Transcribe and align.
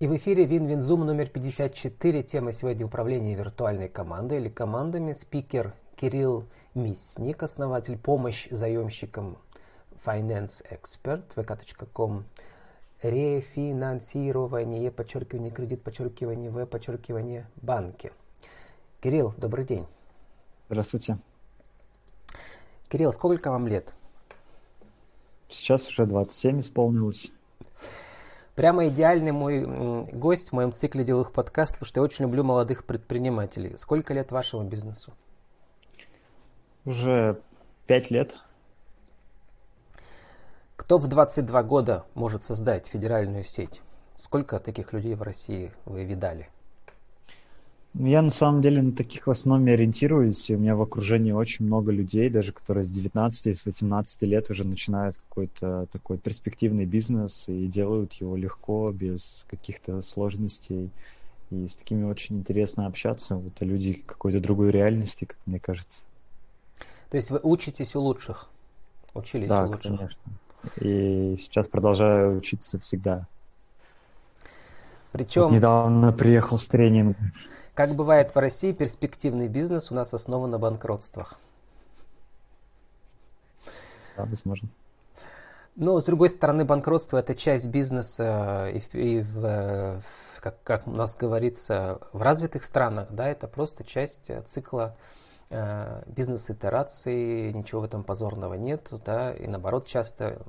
И 0.00 0.06
в 0.06 0.16
эфире 0.16 0.44
Win-Win 0.46 0.83
Zoom 0.83 1.04
номер 1.04 1.28
54. 1.28 2.22
Тема 2.22 2.52
сегодня 2.52 2.86
управление 2.86 3.34
виртуальной 3.34 3.88
командой 3.88 4.38
или 4.38 4.48
командами. 4.48 5.12
Спикер 5.12 5.74
Кирилл 5.96 6.44
Мисник, 6.74 7.42
основатель 7.42 7.98
помощь 7.98 8.46
заемщикам 8.48 9.38
Finance 10.06 10.64
Expert, 10.70 11.24
vk.com. 11.34 12.22
Рефинансирование, 13.02 14.92
подчеркивание, 14.92 15.50
кредит, 15.50 15.82
подчеркивание, 15.82 16.48
в, 16.48 16.64
подчеркивание, 16.66 17.48
банки. 17.56 18.12
Кирилл, 19.00 19.34
добрый 19.36 19.64
день. 19.64 19.84
Здравствуйте. 20.68 21.18
Кирилл, 22.88 23.12
сколько 23.12 23.50
вам 23.50 23.66
лет? 23.66 23.92
Сейчас 25.48 25.88
уже 25.88 26.06
27 26.06 26.60
исполнилось. 26.60 27.32
Прямо 28.58 28.88
идеальный 28.88 29.30
мой 29.30 29.64
гость 30.10 30.48
в 30.48 30.52
моем 30.52 30.72
цикле 30.72 31.04
деловых 31.04 31.30
подкастов, 31.30 31.78
потому 31.78 31.86
что 31.86 32.00
я 32.00 32.04
очень 32.04 32.24
люблю 32.24 32.42
молодых 32.42 32.86
предпринимателей. 32.86 33.76
Сколько 33.78 34.12
лет 34.14 34.32
вашему 34.32 34.64
бизнесу? 34.64 35.12
Уже 36.84 37.40
пять 37.86 38.10
лет. 38.10 38.34
Кто 40.74 40.98
в 40.98 41.06
22 41.06 41.62
года 41.62 42.04
может 42.14 42.42
создать 42.42 42.88
федеральную 42.88 43.44
сеть? 43.44 43.80
Сколько 44.16 44.58
таких 44.58 44.92
людей 44.92 45.14
в 45.14 45.22
России 45.22 45.70
вы 45.84 46.02
видали? 46.02 46.48
Ну, 47.94 48.06
я 48.06 48.22
на 48.22 48.30
самом 48.30 48.62
деле 48.62 48.82
на 48.82 48.92
таких 48.92 49.26
в 49.26 49.30
основном 49.30 49.66
ориентируюсь, 49.72 50.50
и 50.50 50.54
у 50.54 50.58
меня 50.58 50.76
в 50.76 50.82
окружении 50.82 51.32
очень 51.32 51.64
много 51.64 51.90
людей, 51.90 52.28
даже 52.28 52.52
которые 52.52 52.84
с 52.84 52.90
19 52.90 53.46
и 53.46 53.54
с 53.54 53.64
18 53.64 54.22
лет 54.22 54.50
уже 54.50 54.64
начинают 54.64 55.16
какой-то 55.16 55.86
такой 55.90 56.18
перспективный 56.18 56.84
бизнес 56.84 57.48
и 57.48 57.66
делают 57.66 58.12
его 58.14 58.36
легко, 58.36 58.92
без 58.92 59.46
каких-то 59.48 60.02
сложностей. 60.02 60.90
И 61.50 61.66
с 61.66 61.74
такими 61.76 62.04
очень 62.04 62.38
интересно 62.38 62.86
общаться. 62.86 63.36
Вот 63.36 63.54
а 63.60 63.64
люди 63.64 63.94
какой-то 63.94 64.38
другой 64.38 64.70
реальности, 64.70 65.24
как 65.24 65.38
мне 65.46 65.58
кажется. 65.58 66.02
То 67.10 67.16
есть 67.16 67.30
вы 67.30 67.40
учитесь 67.42 67.96
у 67.96 68.00
лучших? 68.00 68.48
Учились 69.14 69.48
да, 69.48 69.64
у 69.64 69.68
лучших? 69.68 69.96
конечно. 69.96 70.20
И 70.80 71.38
сейчас 71.40 71.68
продолжаю 71.68 72.36
учиться 72.36 72.78
всегда. 72.78 73.26
Причем... 75.12 75.44
Вот 75.44 75.52
недавно 75.52 76.12
приехал 76.12 76.58
с 76.58 76.66
тренинга. 76.66 77.16
Как 77.78 77.94
бывает 77.94 78.34
в 78.34 78.36
России, 78.36 78.72
перспективный 78.72 79.46
бизнес 79.46 79.92
у 79.92 79.94
нас 79.94 80.12
основан 80.12 80.50
на 80.50 80.58
банкротствах. 80.58 81.38
Да, 84.16 84.24
возможно. 84.24 84.68
Но, 85.76 86.00
с 86.00 86.04
другой 86.04 86.30
стороны, 86.30 86.64
банкротство– 86.64 87.18
это 87.18 87.36
часть 87.36 87.68
бизнеса, 87.68 88.68
и, 88.68 88.82
и 88.98 89.20
в, 89.22 90.02
как, 90.40 90.60
как 90.64 90.88
у 90.88 90.90
нас 90.90 91.14
говорится, 91.14 92.00
в 92.12 92.20
развитых 92.20 92.64
странах, 92.64 93.12
да, 93.12 93.28
это 93.28 93.46
просто 93.46 93.84
часть 93.84 94.28
цикла 94.48 94.96
э, 95.50 96.02
бизнес-итерации, 96.08 97.52
ничего 97.52 97.82
в 97.82 97.84
этом 97.84 98.02
позорного 98.02 98.54
нет, 98.54 98.88
да, 99.06 99.32
и 99.32 99.46
наоборот, 99.46 99.86
часто 99.86 100.42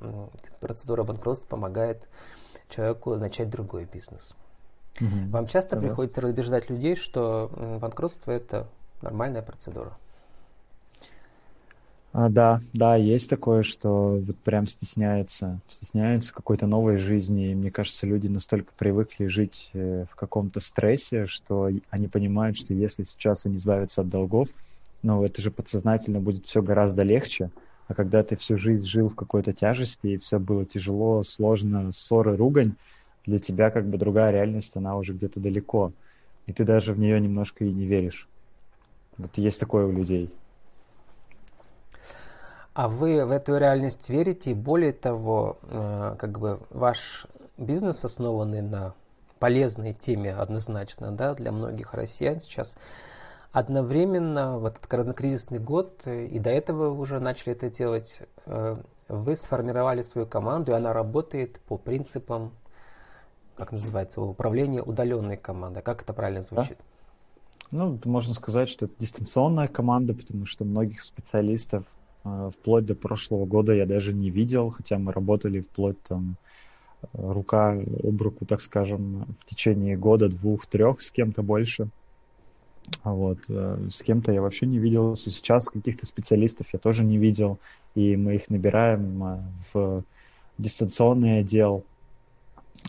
процедура 0.59 1.03
банкротства 1.03 1.45
помогает 1.45 2.09
человеку 2.69 3.15
начать 3.17 3.51
другой 3.51 3.85
бизнес. 3.85 4.33
Угу. 4.99 5.29
Вам 5.31 5.47
часто 5.47 5.71
Согласен. 5.71 5.87
приходится 5.87 6.27
убеждать 6.27 6.69
людей, 6.69 6.95
что 6.95 7.51
банкротство 7.81 8.31
это 8.31 8.67
нормальная 9.01 9.41
процедура? 9.41 9.97
А, 12.11 12.27
да, 12.29 12.61
да, 12.73 12.95
есть 12.95 13.29
такое, 13.29 13.61
что 13.61 14.19
вот 14.19 14.35
прям 14.39 14.65
стесняются, 14.65 15.59
стесняются 15.69 16.33
какой-то 16.33 16.65
новой 16.65 16.97
жизни. 16.97 17.51
И 17.51 17.55
мне 17.55 17.69
кажется, 17.69 18.07
люди 18.07 18.27
настолько 18.27 18.73
привыкли 18.75 19.27
жить 19.27 19.69
э, 19.73 20.05
в 20.09 20.15
каком-то 20.15 20.59
стрессе, 20.59 21.27
что 21.27 21.69
они 21.91 22.07
понимают, 22.07 22.57
что 22.57 22.73
если 22.73 23.03
сейчас 23.03 23.45
они 23.45 23.57
избавятся 23.57 24.01
от 24.01 24.09
долгов, 24.09 24.49
ну, 25.03 25.23
это 25.23 25.41
же 25.41 25.51
подсознательно 25.51 26.19
будет 26.19 26.47
все 26.47 26.63
гораздо 26.63 27.03
легче. 27.03 27.51
А 27.87 27.93
когда 27.93 28.23
ты 28.23 28.35
всю 28.35 28.57
жизнь 28.57 28.85
жил 28.85 29.09
в 29.09 29.15
какой-то 29.15 29.53
тяжести, 29.53 30.07
и 30.07 30.17
все 30.17 30.39
было 30.39 30.65
тяжело, 30.65 31.23
сложно, 31.23 31.91
ссоры, 31.91 32.35
ругань, 32.35 32.73
для 33.29 33.39
тебя 33.39 33.69
как 33.69 33.85
бы 33.85 33.97
другая 33.97 34.31
реальность, 34.31 34.75
она 34.75 34.97
уже 34.97 35.13
где-то 35.13 35.39
далеко. 35.39 35.93
И 36.47 36.53
ты 36.53 36.65
даже 36.65 36.93
в 36.93 36.99
нее 36.99 37.19
немножко 37.21 37.63
и 37.63 37.71
не 37.71 37.85
веришь. 37.85 38.27
Вот 39.17 39.37
есть 39.37 39.59
такое 39.59 39.85
у 39.85 39.91
людей. 39.91 40.31
А 42.73 42.87
вы 42.87 43.25
в 43.25 43.31
эту 43.31 43.57
реальность 43.57 44.09
верите? 44.09 44.51
И 44.51 44.53
более 44.53 44.93
того, 44.93 45.57
э, 45.63 46.15
как 46.17 46.39
бы 46.39 46.59
ваш 46.69 47.27
бизнес, 47.57 48.05
основанный 48.05 48.61
на 48.61 48.93
полезной 49.39 49.93
теме 49.93 50.33
однозначно 50.33 51.11
да, 51.11 51.33
для 51.33 51.51
многих 51.51 51.93
россиян 51.93 52.39
сейчас, 52.39 52.77
одновременно 53.51 54.59
в 54.59 54.65
этот 54.65 54.87
коронакризисный 54.87 55.59
год, 55.59 56.01
э, 56.05 56.25
и 56.25 56.39
до 56.39 56.49
этого 56.49 56.89
вы 56.89 57.01
уже 57.01 57.19
начали 57.19 57.53
это 57.53 57.69
делать, 57.69 58.21
э, 58.45 58.77
вы 59.07 59.35
сформировали 59.35 60.01
свою 60.01 60.27
команду, 60.27 60.71
и 60.71 60.75
она 60.75 60.93
работает 60.93 61.59
по 61.61 61.77
принципам 61.77 62.53
как 63.59 63.73
называется, 63.73 64.21
управление 64.21 64.81
удаленной 64.81 65.37
командой. 65.37 65.83
Как 65.83 66.01
это 66.01 66.13
правильно 66.13 66.41
звучит? 66.41 66.77
Да? 66.77 66.85
Ну, 67.71 67.99
можно 68.05 68.33
сказать, 68.33 68.69
что 68.69 68.85
это 68.85 68.95
дистанционная 68.97 69.67
команда, 69.67 70.13
потому 70.13 70.45
что 70.45 70.65
многих 70.65 71.03
специалистов 71.03 71.83
э, 72.23 72.51
вплоть 72.57 72.85
до 72.85 72.95
прошлого 72.95 73.45
года 73.45 73.73
я 73.73 73.85
даже 73.85 74.13
не 74.13 74.31
видел, 74.31 74.71
хотя 74.71 74.97
мы 74.97 75.11
работали 75.11 75.59
вплоть 75.59 76.01
там 76.03 76.37
э, 77.01 77.07
рука 77.13 77.73
об 77.73 78.21
руку, 78.21 78.45
так 78.45 78.61
скажем, 78.61 79.25
в 79.41 79.45
течение 79.45 79.97
года, 79.97 80.29
двух, 80.29 80.65
трех 80.65 81.01
с 81.01 81.11
кем-то 81.11 81.43
больше. 81.43 81.89
А 83.03 83.11
вот. 83.11 83.39
Э, 83.49 83.87
с 83.91 84.01
кем-то 84.01 84.31
я 84.31 84.41
вообще 84.41 84.65
не 84.65 84.79
виделся. 84.79 85.29
Сейчас 85.29 85.69
каких-то 85.69 86.07
специалистов 86.07 86.67
я 86.73 86.79
тоже 86.79 87.03
не 87.03 87.17
видел, 87.17 87.59
и 87.93 88.15
мы 88.15 88.35
их 88.35 88.49
набираем 88.49 89.43
в 89.73 90.03
дистанционный 90.57 91.39
отдел, 91.39 91.83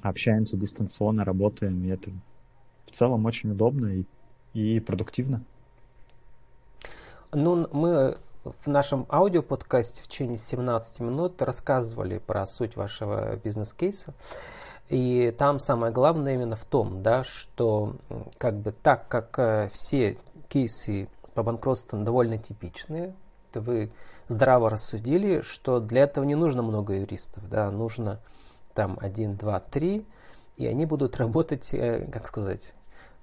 общаемся 0.03 0.57
дистанционно, 0.57 1.25
работаем, 1.25 1.85
и 1.85 1.89
это 1.89 2.11
в 2.87 2.91
целом 2.91 3.27
очень 3.27 3.53
удобно 3.53 3.87
и, 3.87 4.05
и 4.55 4.81
продуктивно. 4.81 5.43
Ну, 7.33 7.69
мы 7.73 8.19
в 8.45 8.67
нашем 8.67 9.07
аудиоподкасте 9.09 10.03
в 10.03 10.09
течение 10.09 10.39
17 10.39 11.01
минут 11.01 11.41
рассказывали 11.43 12.19
про 12.19 12.47
суть 12.47 12.77
вашего 12.77 13.37
бизнес-кейса. 13.37 14.15
И 14.89 15.33
там 15.39 15.61
самое 15.61 15.93
главное 15.93 16.35
именно 16.35 16.57
в 16.57 16.65
том, 16.65 17.03
да, 17.03 17.23
что 17.23 17.95
как 18.39 18.57
бы 18.57 18.73
так 18.73 19.07
как 19.07 19.39
э, 19.39 19.71
все 19.73 20.19
кейсы 20.49 21.09
по 21.35 21.45
банкротству 21.45 22.03
довольно 22.03 22.39
типичные, 22.39 23.15
то 23.53 23.61
вы 23.61 23.93
здраво 24.27 24.69
рассудили, 24.69 25.43
что 25.43 25.79
для 25.79 26.03
этого 26.03 26.25
не 26.25 26.35
нужно 26.35 26.63
много 26.63 26.95
юристов, 26.95 27.49
да, 27.49 27.71
нужно 27.71 28.21
там 28.75 28.99
1, 29.01 29.37
2, 29.37 29.61
3, 29.61 30.07
и 30.57 30.67
они 30.67 30.87
будут 30.87 31.17
работать, 31.17 31.73
э, 31.73 32.07
как 32.11 32.27
сказать, 32.27 32.75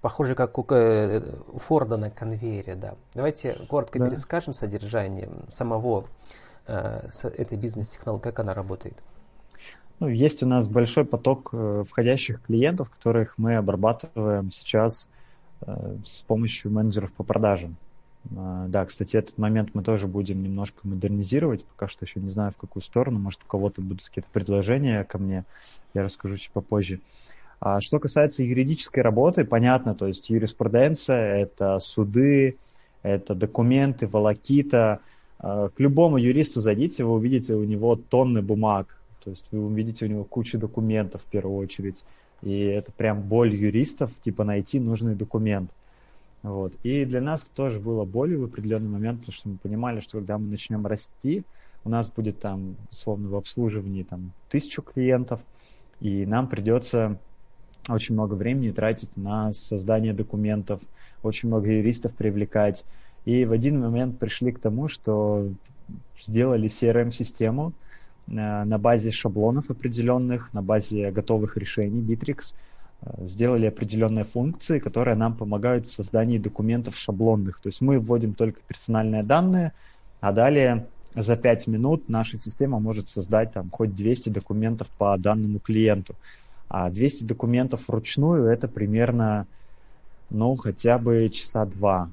похоже, 0.01 0.35
как 0.35 0.57
у, 0.57 0.65
э, 0.73 1.21
у 1.47 1.59
Форда 1.59 1.97
на 1.97 2.09
конвейере, 2.09 2.75
да. 2.75 2.95
Давайте 3.13 3.53
коротко 3.69 3.99
да. 3.99 4.05
перескажем 4.05 4.53
содержание 4.53 5.29
самого 5.49 6.05
э, 6.67 7.09
этой 7.23 7.57
бизнес-технологии, 7.57 8.23
как 8.23 8.39
она 8.39 8.53
работает. 8.53 8.97
Ну, 9.99 10.07
есть 10.07 10.43
у 10.43 10.47
нас 10.47 10.67
большой 10.67 11.05
поток 11.05 11.51
входящих 11.89 12.43
клиентов, 12.43 12.89
которых 12.91 13.37
мы 13.37 13.55
обрабатываем 13.55 14.51
сейчас 14.51 15.09
э, 15.61 15.97
с 16.05 16.21
помощью 16.27 16.71
менеджеров 16.71 17.11
по 17.13 17.23
продажам. 17.23 17.77
А, 18.35 18.67
да, 18.67 18.85
кстати, 18.85 19.17
этот 19.17 19.37
момент 19.37 19.69
мы 19.73 19.83
тоже 19.83 20.07
будем 20.07 20.43
немножко 20.43 20.79
модернизировать. 20.83 21.63
Пока 21.65 21.87
что 21.87 22.05
еще 22.05 22.19
не 22.19 22.29
знаю, 22.29 22.51
в 22.51 22.57
какую 22.57 22.83
сторону. 22.83 23.19
Может, 23.19 23.43
у 23.43 23.47
кого-то 23.47 23.81
будут 23.81 24.05
какие-то 24.05 24.29
предложения 24.31 25.03
ко 25.03 25.17
мне. 25.17 25.45
Я 25.93 26.03
расскажу 26.03 26.37
чуть 26.37 26.51
попозже. 26.51 26.99
А 27.59 27.81
что 27.81 27.99
касается 27.99 28.43
юридической 28.43 28.99
работы, 28.99 29.43
понятно, 29.43 29.95
то 29.95 30.07
есть 30.07 30.29
юриспруденция– 30.29 31.37
это 31.41 31.79
суды, 31.79 32.57
это 33.01 33.33
документы, 33.33 34.07
волокита. 34.07 34.99
А, 35.39 35.69
к 35.69 35.79
любому 35.79 36.17
юристу 36.17 36.61
зайдите, 36.61 37.03
вы 37.03 37.13
увидите 37.13 37.55
у 37.55 37.63
него 37.63 37.95
тонны 37.95 38.41
бумаг. 38.41 38.99
То 39.23 39.31
есть 39.31 39.45
вы 39.51 39.65
увидите 39.65 40.05
у 40.05 40.07
него 40.07 40.23
кучу 40.23 40.57
документов 40.57 41.21
в 41.23 41.25
первую 41.25 41.57
очередь. 41.57 42.05
И 42.43 42.59
это 42.59 42.91
прям 42.91 43.21
боль 43.21 43.55
юристов, 43.55 44.11
типа 44.23 44.43
найти 44.43 44.79
нужный 44.79 45.15
документ. 45.15 45.71
Вот. 46.47 46.73
И 46.83 47.03
для 47.05 47.19
нас 47.21 47.49
тоже 47.53 47.79
было 47.79 48.05
болью 48.05 48.41
в 48.41 48.45
определенный 48.45 48.89
момент, 48.89 49.19
потому 49.19 49.33
что 49.33 49.49
мы 49.49 49.57
понимали, 49.57 49.99
что 49.99 50.19
когда 50.19 50.37
мы 50.37 50.47
начнем 50.47 50.85
расти, 50.87 51.43
у 51.83 51.89
нас 51.89 52.09
будет 52.09 52.39
там, 52.39 52.75
условно, 52.91 53.29
в 53.29 53.35
обслуживании 53.35 54.03
там 54.03 54.31
тысячу 54.49 54.81
клиентов, 54.81 55.41
и 55.99 56.25
нам 56.25 56.47
придется 56.47 57.17
очень 57.89 58.15
много 58.15 58.35
времени 58.35 58.71
тратить 58.71 59.15
на 59.17 59.51
создание 59.53 60.13
документов, 60.13 60.81
очень 61.21 61.49
много 61.49 61.69
юристов 61.69 62.13
привлекать. 62.13 62.85
И 63.25 63.45
в 63.45 63.51
один 63.51 63.81
момент 63.81 64.19
пришли 64.19 64.51
к 64.51 64.59
тому, 64.59 64.87
что 64.87 65.49
сделали 66.21 66.69
CRM-систему 66.69 67.73
э, 68.27 68.31
на 68.31 68.77
базе 68.77 69.11
шаблонов 69.11 69.69
определенных, 69.69 70.53
на 70.53 70.61
базе 70.61 71.11
готовых 71.11 71.57
решений 71.57 72.01
Bittrex, 72.01 72.55
сделали 73.19 73.67
определенные 73.67 74.25
функции, 74.25 74.79
которые 74.79 75.15
нам 75.15 75.35
помогают 75.35 75.87
в 75.87 75.91
создании 75.91 76.37
документов 76.37 76.97
шаблонных. 76.97 77.59
То 77.61 77.67
есть 77.67 77.81
мы 77.81 77.99
вводим 77.99 78.33
только 78.33 78.59
персональные 78.67 79.23
данные, 79.23 79.73
а 80.19 80.31
далее 80.31 80.87
за 81.15 81.35
5 81.35 81.67
минут 81.67 82.09
наша 82.09 82.39
система 82.39 82.79
может 82.79 83.09
создать 83.09 83.53
там 83.53 83.69
хоть 83.69 83.95
200 83.95 84.29
документов 84.29 84.87
по 84.97 85.17
данному 85.17 85.59
клиенту. 85.59 86.15
А 86.69 86.89
200 86.89 87.23
документов 87.23 87.87
вручную 87.87 88.45
это 88.45 88.67
примерно, 88.67 89.47
ну, 90.29 90.55
хотя 90.55 90.97
бы 90.97 91.29
часа 91.29 91.65
два, 91.65 92.09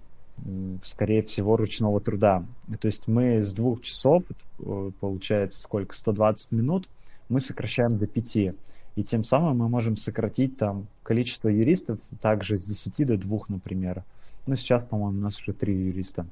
скорее 0.84 1.22
всего, 1.22 1.56
ручного 1.56 2.00
труда. 2.00 2.44
То 2.80 2.86
есть 2.86 3.08
мы 3.08 3.42
с 3.42 3.52
двух 3.52 3.82
часов, 3.82 4.22
э, 4.60 4.90
получается 5.00 5.60
сколько, 5.60 5.94
120 5.94 6.52
минут, 6.52 6.88
мы 7.28 7.40
сокращаем 7.40 7.98
до 7.98 8.06
5. 8.06 8.54
И 8.96 9.02
тем 9.02 9.24
самым 9.24 9.58
мы 9.58 9.68
можем 9.68 9.96
сократить 9.96 10.56
там 10.56 10.86
количество 11.02 11.48
юристов 11.48 11.98
также 12.20 12.58
с 12.58 12.64
10 12.64 13.06
до 13.06 13.16
2, 13.16 13.38
например. 13.48 14.04
Ну, 14.46 14.54
сейчас, 14.56 14.84
по-моему, 14.84 15.18
у 15.18 15.22
нас 15.22 15.38
уже 15.38 15.52
3 15.52 15.74
юриста. 15.74 16.26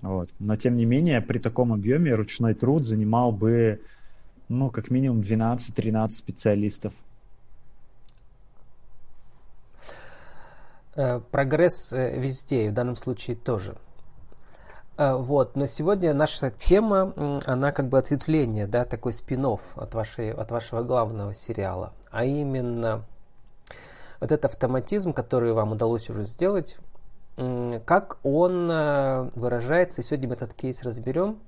Вот. 0.00 0.28
Но, 0.40 0.56
тем 0.56 0.76
не 0.76 0.84
менее, 0.84 1.20
при 1.20 1.38
таком 1.38 1.72
объеме 1.72 2.14
ручной 2.14 2.54
труд 2.54 2.84
занимал 2.84 3.30
бы, 3.30 3.80
ну, 4.48 4.70
как 4.70 4.90
минимум 4.90 5.20
12-13 5.20 6.10
специалистов. 6.10 6.92
Э, 10.94 11.20
прогресс 11.30 11.92
э, 11.92 12.20
везде, 12.20 12.66
и 12.66 12.68
в 12.68 12.74
данном 12.74 12.96
случае 12.96 13.36
тоже. 13.36 13.76
Э, 15.02 15.14
вот, 15.16 15.56
но 15.56 15.66
сегодня 15.66 16.14
наша 16.14 16.50
тема, 16.50 17.40
она 17.46 17.72
как 17.72 17.88
бы 17.88 17.98
ответвление, 17.98 18.66
да, 18.68 18.84
такой 18.84 19.12
спин 19.12 19.44
от, 19.46 19.94
вашей, 19.94 20.32
от 20.32 20.50
вашего 20.52 20.82
главного 20.82 21.34
сериала, 21.34 21.92
а 22.10 22.24
именно 22.24 23.04
вот 24.20 24.30
этот 24.30 24.44
автоматизм, 24.44 25.12
который 25.12 25.52
вам 25.52 25.72
удалось 25.72 26.08
уже 26.08 26.24
сделать, 26.24 26.76
как 27.84 28.18
он 28.22 28.68
выражается, 29.34 30.00
и 30.00 30.04
сегодня 30.04 30.28
мы 30.28 30.34
этот 30.34 30.54
кейс 30.54 30.82
разберем, 30.84 31.38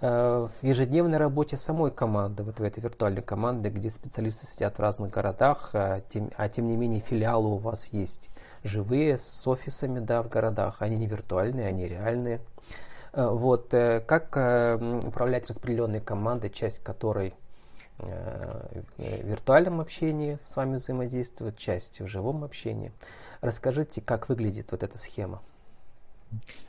в 0.00 0.52
ежедневной 0.62 1.18
работе 1.18 1.56
самой 1.56 1.90
команды, 1.90 2.42
вот 2.42 2.60
в 2.60 2.62
этой 2.62 2.80
виртуальной 2.80 3.22
команде, 3.22 3.70
где 3.70 3.90
специалисты 3.90 4.46
сидят 4.46 4.76
в 4.76 4.80
разных 4.80 5.10
городах, 5.10 5.70
а 5.72 6.02
тем, 6.08 6.30
а 6.36 6.48
тем 6.48 6.68
не 6.68 6.76
менее 6.76 7.00
филиалы 7.00 7.48
у 7.48 7.58
вас 7.58 7.88
есть 7.92 8.30
живые, 8.64 9.18
с 9.18 9.46
офисами, 9.46 9.98
да, 9.98 10.22
в 10.22 10.28
городах. 10.28 10.76
Они 10.80 10.96
не 10.96 11.06
виртуальные, 11.06 11.66
они 11.66 11.88
реальные. 11.88 12.40
Э, 13.12 13.28
вот, 13.28 13.72
э, 13.74 14.00
как 14.00 14.36
э, 14.36 15.00
управлять 15.06 15.48
распределенной 15.48 16.00
командой, 16.00 16.50
часть 16.50 16.82
которой 16.82 17.34
в 17.98 18.82
виртуальном 18.98 19.80
общении 19.80 20.38
с 20.48 20.56
вами 20.56 20.76
взаимодействует, 20.76 21.56
часть 21.56 22.00
в 22.00 22.08
живом 22.08 22.42
общении. 22.42 22.90
Расскажите, 23.42 24.00
как 24.00 24.28
выглядит 24.28 24.72
вот 24.72 24.82
эта 24.82 24.98
схема. 24.98 25.40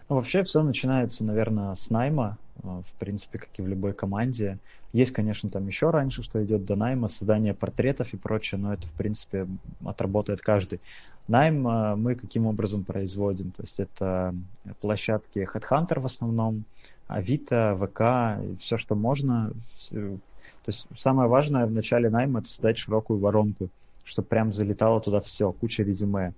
Ну, 0.09 0.17
вообще 0.17 0.43
все 0.43 0.61
начинается, 0.61 1.23
наверное, 1.23 1.73
с 1.73 1.89
найма, 1.89 2.37
в 2.61 2.99
принципе, 2.99 3.39
как 3.39 3.49
и 3.57 3.63
в 3.63 3.67
любой 3.67 3.93
команде. 3.93 4.59
Есть, 4.91 5.11
конечно, 5.11 5.49
там 5.49 5.65
еще 5.65 5.89
раньше, 5.89 6.21
что 6.21 6.43
идет 6.43 6.65
до 6.65 6.75
найма, 6.75 7.07
создание 7.07 7.55
портретов 7.55 8.13
и 8.13 8.17
прочее, 8.17 8.59
но 8.59 8.73
это, 8.73 8.85
в 8.85 8.91
принципе, 8.91 9.47
отработает 9.83 10.41
каждый. 10.41 10.81
Найм 11.27 11.67
э, 11.67 11.95
мы 11.95 12.15
каким 12.15 12.47
образом 12.47 12.83
производим? 12.83 13.51
То 13.51 13.63
есть 13.63 13.79
это 13.79 14.35
площадки 14.81 15.47
Headhunter 15.51 15.99
в 15.99 16.05
основном, 16.05 16.63
Авито, 17.07 17.77
ВК, 17.79 18.59
все, 18.59 18.77
что 18.77 18.95
можно. 18.95 19.51
То 19.89 20.19
есть 20.67 20.87
самое 20.97 21.29
важное 21.29 21.65
в 21.65 21.71
начале 21.71 22.09
найма 22.09 22.39
это 22.39 22.49
создать 22.49 22.77
широкую 22.77 23.19
воронку, 23.19 23.69
чтобы 24.03 24.27
прям 24.27 24.53
залетало 24.53 25.01
туда 25.01 25.19
все, 25.21 25.51
куча 25.51 25.83
резюме. 25.83 26.33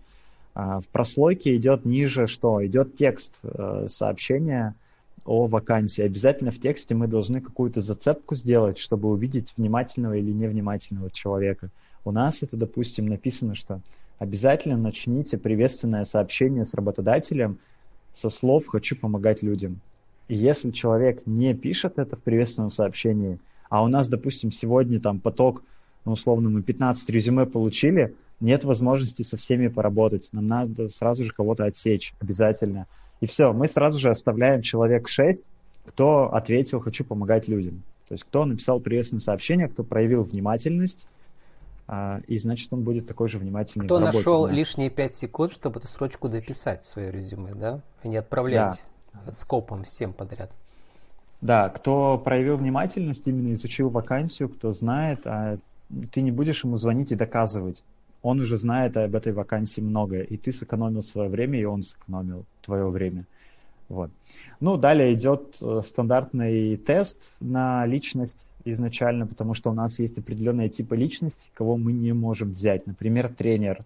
А 0.53 0.79
в 0.79 0.87
прослойке 0.87 1.55
идет 1.55 1.85
ниже 1.85 2.27
что? 2.27 2.65
Идет 2.65 2.95
текст 2.95 3.39
э, 3.43 3.87
сообщения 3.89 4.73
о 5.25 5.47
вакансии. 5.47 6.01
Обязательно 6.01 6.51
в 6.51 6.59
тексте 6.59 6.95
мы 6.95 7.07
должны 7.07 7.41
какую-то 7.41 7.81
зацепку 7.81 8.35
сделать, 8.35 8.77
чтобы 8.77 9.09
увидеть 9.09 9.53
внимательного 9.57 10.13
или 10.13 10.31
невнимательного 10.31 11.11
человека. 11.11 11.69
У 12.05 12.11
нас 12.11 12.43
это, 12.43 12.55
допустим, 12.55 13.07
написано, 13.07 13.55
что 13.55 13.81
обязательно 14.19 14.77
начните 14.77 15.37
приветственное 15.37 16.05
сообщение 16.05 16.65
с 16.65 16.73
работодателем 16.73 17.59
со 18.13 18.29
слов 18.29 18.67
«хочу 18.67 18.95
помогать 18.95 19.43
людям». 19.43 19.81
И 20.27 20.35
если 20.35 20.71
человек 20.71 21.21
не 21.25 21.53
пишет 21.53 21.99
это 21.99 22.15
в 22.15 22.23
приветственном 22.23 22.71
сообщении, 22.71 23.39
а 23.69 23.83
у 23.83 23.87
нас, 23.87 24.07
допустим, 24.07 24.51
сегодня 24.51 24.99
там 24.99 25.19
поток, 25.19 25.63
ну, 26.05 26.13
условно, 26.13 26.49
мы 26.49 26.61
15 26.61 27.09
резюме 27.09 27.45
получили, 27.45 28.15
нет 28.39 28.63
возможности 28.63 29.23
со 29.23 29.37
всеми 29.37 29.67
поработать. 29.67 30.29
Нам 30.31 30.47
надо 30.47 30.89
сразу 30.89 31.23
же 31.23 31.31
кого-то 31.31 31.65
отсечь 31.65 32.13
обязательно. 32.19 32.87
И 33.21 33.27
все, 33.27 33.53
мы 33.53 33.67
сразу 33.67 33.99
же 33.99 34.09
оставляем 34.09 34.61
человек 34.61 35.07
6, 35.07 35.43
кто 35.85 36.33
ответил 36.33 36.79
«хочу 36.79 37.03
помогать 37.03 37.47
людям». 37.47 37.83
То 38.07 38.13
есть 38.13 38.23
кто 38.23 38.45
написал 38.45 38.79
приветственное 38.79 39.21
сообщение, 39.21 39.67
кто 39.67 39.83
проявил 39.83 40.23
внимательность, 40.23 41.07
и 42.27 42.37
значит 42.39 42.73
он 42.73 42.81
будет 42.81 43.07
такой 43.07 43.29
же 43.29 43.37
внимательный 43.37 43.85
Кто 43.85 43.99
нашел 43.99 44.47
лишние 44.47 44.89
5 44.89 45.15
секунд, 45.15 45.53
чтобы 45.53 45.79
эту 45.79 45.87
строчку 45.87 46.29
дописать 46.29 46.83
в 46.83 46.87
свое 46.87 47.11
резюме, 47.11 47.53
да? 47.53 47.81
А 48.01 48.07
не 48.07 48.17
отправлять 48.17 48.81
да. 49.13 49.31
скопом 49.31 49.83
всем 49.83 50.13
подряд. 50.13 50.51
Да, 51.41 51.69
кто 51.69 52.17
проявил 52.17 52.57
внимательность, 52.57 53.27
именно 53.27 53.53
изучил 53.53 53.89
вакансию, 53.89 54.49
кто 54.49 54.73
знает, 54.73 55.27
а 55.27 55.59
ты 56.11 56.21
не 56.21 56.31
будешь 56.31 56.63
ему 56.63 56.77
звонить 56.77 57.11
и 57.11 57.15
доказывать. 57.15 57.83
Он 58.23 58.39
уже 58.39 58.57
знает 58.57 58.97
об 58.97 59.13
этой 59.13 59.33
вакансии 59.33 59.81
многое, 59.81 60.23
и 60.23 60.37
ты 60.37 60.51
сэкономил 60.51 61.03
свое 61.03 61.29
время, 61.29 61.59
и 61.59 61.65
он 61.65 61.83
сэкономил 61.83 62.45
твое 62.63 62.89
время. 62.89 63.25
Вот. 63.87 64.09
Ну, 64.59 64.77
далее 64.77 65.13
идет 65.13 65.57
э, 65.61 65.81
стандартный 65.85 66.77
тест 66.77 67.35
на 67.39 67.85
личность 67.85 68.47
изначально, 68.71 69.27
потому 69.27 69.53
что 69.53 69.69
у 69.69 69.73
нас 69.73 69.99
есть 69.99 70.17
определенные 70.17 70.69
типы 70.69 70.95
личности, 70.95 71.49
кого 71.53 71.77
мы 71.77 71.93
не 71.93 72.13
можем 72.13 72.51
взять. 72.51 72.87
Например, 72.87 73.29
тренер. 73.29 73.83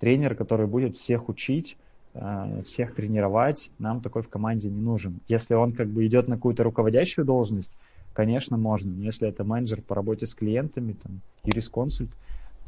Тренер, 0.00 0.34
который 0.34 0.66
будет 0.66 0.96
всех 0.96 1.28
учить, 1.28 1.76
э, 2.14 2.62
всех 2.64 2.94
тренировать, 2.94 3.70
нам 3.78 4.00
такой 4.00 4.22
в 4.22 4.28
команде 4.28 4.68
не 4.68 4.80
нужен. 4.80 5.20
Если 5.28 5.54
он 5.54 5.72
как 5.72 5.88
бы 5.88 6.06
идет 6.06 6.28
на 6.28 6.36
какую-то 6.36 6.64
руководящую 6.64 7.24
должность, 7.24 7.76
конечно, 8.14 8.56
можно. 8.56 8.90
Но 8.90 9.04
если 9.04 9.28
это 9.28 9.44
менеджер 9.44 9.80
по 9.82 9.94
работе 9.94 10.26
с 10.26 10.34
клиентами, 10.34 10.96
там, 11.02 11.20
юрисконсульт, 11.44 12.10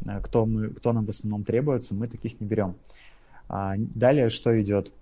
э, 0.06 0.20
кто, 0.22 0.46
мы, 0.46 0.69
кто 0.69 0.93
нам 0.93 1.06
в 1.06 1.11
основном 1.11 1.44
требуется, 1.44 1.94
мы 1.94 2.08
таких 2.08 2.40
не 2.40 2.46
берем. 2.46 2.75
А 3.49 3.75
далее 3.76 4.28
что 4.30 4.61
идет? 4.61 4.92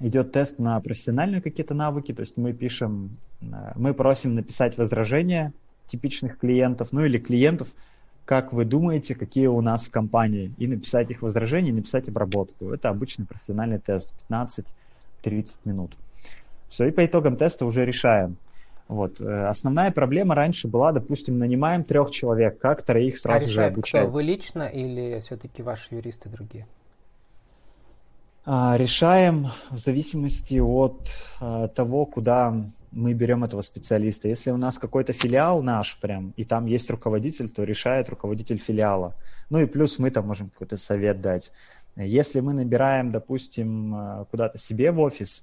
идет 0.00 0.32
тест 0.32 0.58
на 0.58 0.80
профессиональные 0.80 1.40
какие-то 1.40 1.74
навыки, 1.74 2.12
то 2.12 2.20
есть 2.20 2.36
мы 2.36 2.52
пишем, 2.52 3.16
э, 3.40 3.72
мы 3.76 3.94
просим 3.94 4.34
написать 4.34 4.76
возражения 4.76 5.52
типичных 5.86 6.38
клиентов, 6.38 6.88
ну 6.92 7.04
или 7.04 7.18
клиентов, 7.18 7.68
как 8.24 8.52
вы 8.52 8.64
думаете, 8.64 9.14
какие 9.14 9.46
у 9.46 9.60
нас 9.60 9.86
в 9.86 9.90
компании, 9.90 10.52
и 10.58 10.66
написать 10.66 11.10
их 11.10 11.22
возражения, 11.22 11.72
написать 11.72 12.08
обработку. 12.08 12.70
Это 12.70 12.88
обычный 12.88 13.26
профессиональный 13.26 13.78
тест, 13.78 14.14
15-30 14.30 14.64
минут. 15.64 15.96
Все, 16.68 16.86
и 16.86 16.90
по 16.90 17.04
итогам 17.04 17.36
теста 17.36 17.66
уже 17.66 17.84
решаем. 17.84 18.36
Вот. 18.88 19.20
Э, 19.20 19.46
основная 19.46 19.90
проблема 19.90 20.34
раньше 20.34 20.68
была, 20.68 20.92
допустим, 20.92 21.38
нанимаем 21.38 21.84
трех 21.84 22.10
человек, 22.10 22.58
как 22.58 22.82
троих 22.82 23.18
сразу 23.18 23.46
а 23.46 23.48
же 23.48 23.64
обучать. 23.64 24.02
Кто, 24.02 24.10
вы 24.10 24.22
лично 24.22 24.64
или 24.64 25.20
все-таки 25.20 25.62
ваши 25.62 25.94
юристы 25.94 26.28
другие? 26.28 26.66
А, 28.46 28.76
решаем 28.76 29.48
в 29.70 29.78
зависимости 29.78 30.58
от 30.58 30.98
а, 31.40 31.68
того, 31.68 32.04
куда 32.04 32.54
мы 32.94 33.12
берем 33.12 33.42
этого 33.44 33.60
специалиста. 33.62 34.28
Если 34.28 34.50
у 34.50 34.56
нас 34.56 34.78
какой-то 34.78 35.12
филиал 35.12 35.62
наш 35.62 35.98
прям, 35.98 36.32
и 36.36 36.44
там 36.44 36.66
есть 36.66 36.88
руководитель, 36.90 37.50
то 37.50 37.64
решает 37.64 38.08
руководитель 38.08 38.58
филиала. 38.58 39.14
Ну 39.50 39.58
и 39.58 39.66
плюс 39.66 39.98
мы 39.98 40.10
там 40.10 40.26
можем 40.26 40.48
какой-то 40.48 40.76
совет 40.76 41.20
дать. 41.20 41.50
Если 41.96 42.40
мы 42.40 42.54
набираем, 42.54 43.10
допустим, 43.10 43.94
а, 43.94 44.24
куда-то 44.30 44.58
себе 44.58 44.92
в 44.92 45.00
офис 45.00 45.42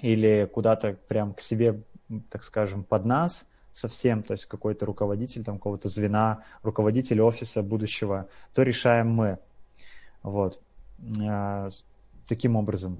или 0.00 0.48
куда-то 0.52 0.96
прям 1.08 1.32
к 1.32 1.40
себе, 1.40 1.80
так 2.30 2.44
скажем, 2.44 2.84
под 2.84 3.04
нас 3.04 3.46
совсем, 3.72 4.22
то 4.22 4.32
есть 4.32 4.46
какой-то 4.46 4.86
руководитель 4.86 5.44
там 5.44 5.56
какого-то 5.56 5.88
звена, 5.88 6.44
руководитель 6.62 7.20
офиса 7.20 7.62
будущего, 7.62 8.28
то 8.54 8.62
решаем 8.62 9.10
мы. 9.10 9.38
Вот 10.22 10.60
таким 12.26 12.56
образом. 12.56 12.98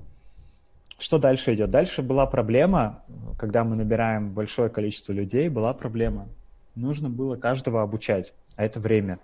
Что 0.98 1.18
дальше 1.18 1.54
идет? 1.54 1.70
Дальше 1.70 2.02
была 2.02 2.26
проблема, 2.26 3.02
когда 3.38 3.62
мы 3.62 3.76
набираем 3.76 4.30
большое 4.30 4.68
количество 4.68 5.12
людей, 5.12 5.48
была 5.48 5.72
проблема. 5.72 6.26
Нужно 6.74 7.08
было 7.08 7.36
каждого 7.36 7.82
обучать, 7.82 8.34
а 8.56 8.64
это 8.64 8.80
время. 8.80 9.20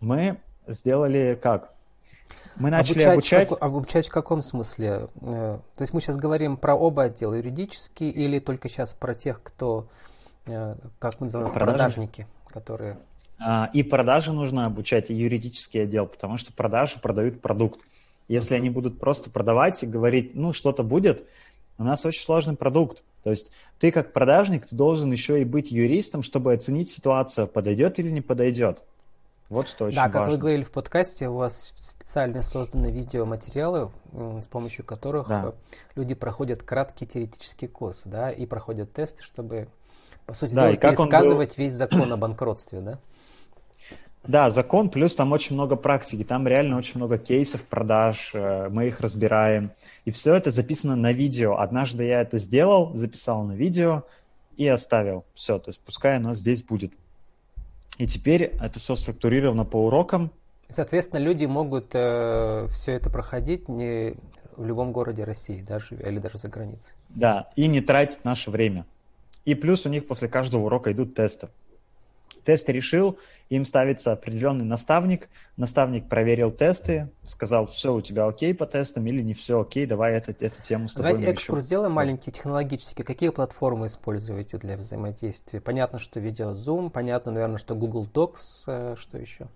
Мы 0.00 0.38
сделали 0.66 1.38
как? 1.40 1.74
Мы 2.56 2.70
начали 2.70 3.02
обучать... 3.02 3.48
Обучать, 3.48 3.62
обучать 3.62 4.06
в 4.08 4.10
каком 4.10 4.42
смысле? 4.42 5.08
Э, 5.20 5.58
то 5.76 5.82
есть 5.82 5.92
мы 5.92 6.00
сейчас 6.00 6.16
говорим 6.16 6.56
про 6.56 6.74
оба 6.74 7.04
отдела, 7.04 7.34
юридический 7.34 8.10
или 8.10 8.38
только 8.38 8.68
сейчас 8.68 8.94
про 8.94 9.14
тех, 9.14 9.42
кто, 9.42 9.88
э, 10.46 10.76
как 10.98 11.20
мы 11.20 11.26
называем, 11.26 11.52
продажники, 11.52 12.26
которые... 12.48 12.98
А, 13.38 13.68
и 13.72 13.82
продажи 13.82 14.32
нужно 14.32 14.66
обучать, 14.66 15.10
и 15.10 15.14
юридический 15.14 15.82
отдел, 15.82 16.06
потому 16.06 16.38
что 16.38 16.52
продажи 16.52 16.98
продают 17.00 17.42
продукт. 17.42 17.80
Если 18.28 18.54
они 18.54 18.70
будут 18.70 18.98
просто 18.98 19.30
продавать 19.30 19.82
и 19.82 19.86
говорить, 19.86 20.34
ну, 20.34 20.52
что-то 20.52 20.82
будет, 20.82 21.26
у 21.78 21.84
нас 21.84 22.04
очень 22.06 22.22
сложный 22.22 22.56
продукт. 22.56 23.02
То 23.22 23.30
есть 23.30 23.50
ты 23.78 23.90
как 23.90 24.12
продажник, 24.12 24.66
ты 24.66 24.76
должен 24.76 25.10
еще 25.10 25.40
и 25.40 25.44
быть 25.44 25.70
юристом, 25.70 26.22
чтобы 26.22 26.52
оценить 26.52 26.90
ситуацию, 26.90 27.46
подойдет 27.46 27.98
или 27.98 28.10
не 28.10 28.20
подойдет. 28.20 28.82
Вот 29.50 29.68
что 29.68 29.86
очень 29.86 29.96
Да, 29.96 30.04
как 30.04 30.14
важно. 30.14 30.32
вы 30.32 30.38
говорили 30.38 30.62
в 30.62 30.70
подкасте, 30.70 31.28
у 31.28 31.34
вас 31.34 31.72
специально 31.78 32.42
созданы 32.42 32.90
видеоматериалы, 32.90 33.90
с 34.12 34.46
помощью 34.46 34.84
которых 34.84 35.28
да. 35.28 35.52
люди 35.96 36.14
проходят 36.14 36.62
краткий 36.62 37.06
теоретический 37.06 37.68
курс, 37.68 38.02
да, 38.04 38.30
и 38.30 38.46
проходят 38.46 38.92
тесты, 38.92 39.22
чтобы, 39.22 39.68
по 40.26 40.34
сути 40.34 40.54
да, 40.54 40.68
дела, 40.68 40.76
пересказывать 40.76 41.56
был... 41.56 41.64
весь 41.64 41.74
закон 41.74 42.12
о 42.12 42.16
банкротстве, 42.16 42.80
да? 42.80 42.98
Да, 44.26 44.50
закон, 44.50 44.88
плюс 44.88 45.14
там 45.14 45.32
очень 45.32 45.54
много 45.54 45.76
практики, 45.76 46.24
там 46.24 46.48
реально 46.48 46.78
очень 46.78 46.96
много 46.96 47.18
кейсов 47.18 47.62
продаж, 47.62 48.30
э, 48.32 48.68
мы 48.70 48.88
их 48.88 49.00
разбираем. 49.00 49.70
И 50.06 50.10
все 50.10 50.34
это 50.34 50.50
записано 50.50 50.96
на 50.96 51.12
видео. 51.12 51.58
Однажды 51.58 52.04
я 52.04 52.22
это 52.22 52.38
сделал, 52.38 52.94
записал 52.94 53.42
на 53.42 53.52
видео 53.52 54.04
и 54.56 54.66
оставил. 54.66 55.24
Все, 55.34 55.58
то 55.58 55.70
есть 55.70 55.80
пускай 55.80 56.16
оно 56.16 56.34
здесь 56.34 56.62
будет. 56.62 56.92
И 57.98 58.06
теперь 58.06 58.54
это 58.60 58.80
все 58.80 58.96
структурировано 58.96 59.64
по 59.64 59.76
урокам. 59.76 60.30
Соответственно, 60.70 61.20
люди 61.20 61.44
могут 61.44 61.90
э, 61.92 62.66
все 62.70 62.92
это 62.92 63.10
проходить 63.10 63.68
не 63.68 64.14
в 64.56 64.64
любом 64.64 64.92
городе 64.92 65.24
России, 65.24 65.60
даже 65.60 65.96
или 65.96 66.18
даже 66.18 66.38
за 66.38 66.48
границей. 66.48 66.94
Да, 67.10 67.50
и 67.56 67.66
не 67.66 67.80
тратить 67.80 68.24
наше 68.24 68.50
время. 68.50 68.86
И 69.44 69.54
плюс 69.54 69.84
у 69.84 69.90
них 69.90 70.06
после 70.06 70.28
каждого 70.28 70.64
урока 70.64 70.92
идут 70.92 71.14
тесты. 71.14 71.48
Тесты 72.44 72.72
решил, 72.72 73.18
им 73.48 73.64
ставится 73.64 74.12
определенный 74.12 74.64
наставник, 74.64 75.28
наставник 75.56 76.08
проверил 76.08 76.50
тесты, 76.50 77.08
сказал, 77.26 77.66
все 77.66 77.94
у 77.94 78.00
тебя 78.00 78.26
окей 78.26 78.54
по 78.54 78.66
тестам 78.66 79.06
или 79.06 79.22
не 79.22 79.34
все 79.34 79.60
окей, 79.60 79.86
давай 79.86 80.14
эту, 80.14 80.32
эту 80.32 80.62
тему 80.62 80.88
с 80.88 80.94
тобой 80.94 81.12
Давайте 81.12 81.32
экскурс 81.32 81.60
еще... 81.60 81.66
сделаем 81.66 81.92
маленький 81.92 82.30
технологический. 82.30 83.02
Какие 83.02 83.30
платформы 83.30 83.86
используете 83.86 84.58
для 84.58 84.76
взаимодействия? 84.76 85.60
Понятно, 85.60 85.98
что 85.98 86.20
видео 86.20 86.52
Zoom, 86.52 86.90
понятно, 86.90 87.32
наверное, 87.32 87.58
что 87.58 87.74
Google 87.74 88.06
Docs, 88.12 88.64
э, 88.66 88.96
что 88.98 89.18
еще? 89.18 89.48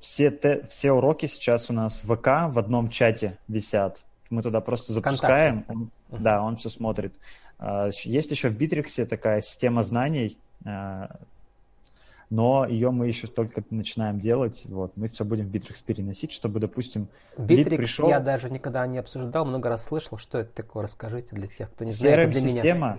Все, 0.00 0.30
те, 0.30 0.66
все 0.68 0.92
уроки 0.92 1.26
сейчас 1.26 1.70
у 1.70 1.72
нас 1.72 2.04
в 2.04 2.14
ВК 2.14 2.52
в 2.52 2.58
одном 2.58 2.90
чате 2.90 3.38
висят. 3.48 4.04
Мы 4.28 4.42
туда 4.42 4.60
просто 4.60 4.92
запускаем, 4.92 5.64
он, 5.68 5.90
uh-huh. 6.10 6.18
да, 6.20 6.42
он 6.42 6.56
все 6.56 6.68
смотрит. 6.68 7.14
А, 7.58 7.88
есть 8.04 8.30
еще 8.30 8.50
в 8.50 8.56
Битриксе 8.56 9.06
такая 9.06 9.40
система 9.40 9.82
знаний, 9.82 10.38
но 12.28 12.66
ее 12.66 12.90
мы 12.90 13.06
еще 13.06 13.28
только 13.28 13.62
начинаем 13.70 14.18
делать. 14.18 14.64
Вот, 14.66 14.96
мы 14.96 15.08
все 15.08 15.24
будем 15.24 15.46
в 15.46 15.50
Bittrex 15.50 15.82
переносить, 15.84 16.32
чтобы, 16.32 16.58
допустим, 16.58 17.08
Bittrex 17.36 17.76
пришел... 17.76 18.08
я 18.08 18.20
даже 18.20 18.50
никогда 18.50 18.86
не 18.86 18.98
обсуждал, 18.98 19.44
много 19.44 19.68
раз 19.68 19.84
слышал, 19.84 20.18
что 20.18 20.38
это 20.38 20.52
такое, 20.52 20.84
расскажите 20.84 21.36
для 21.36 21.46
тех, 21.46 21.70
кто 21.70 21.84
не 21.84 21.92
знает, 21.92 22.30
для 22.30 22.40
меня. 22.40 22.98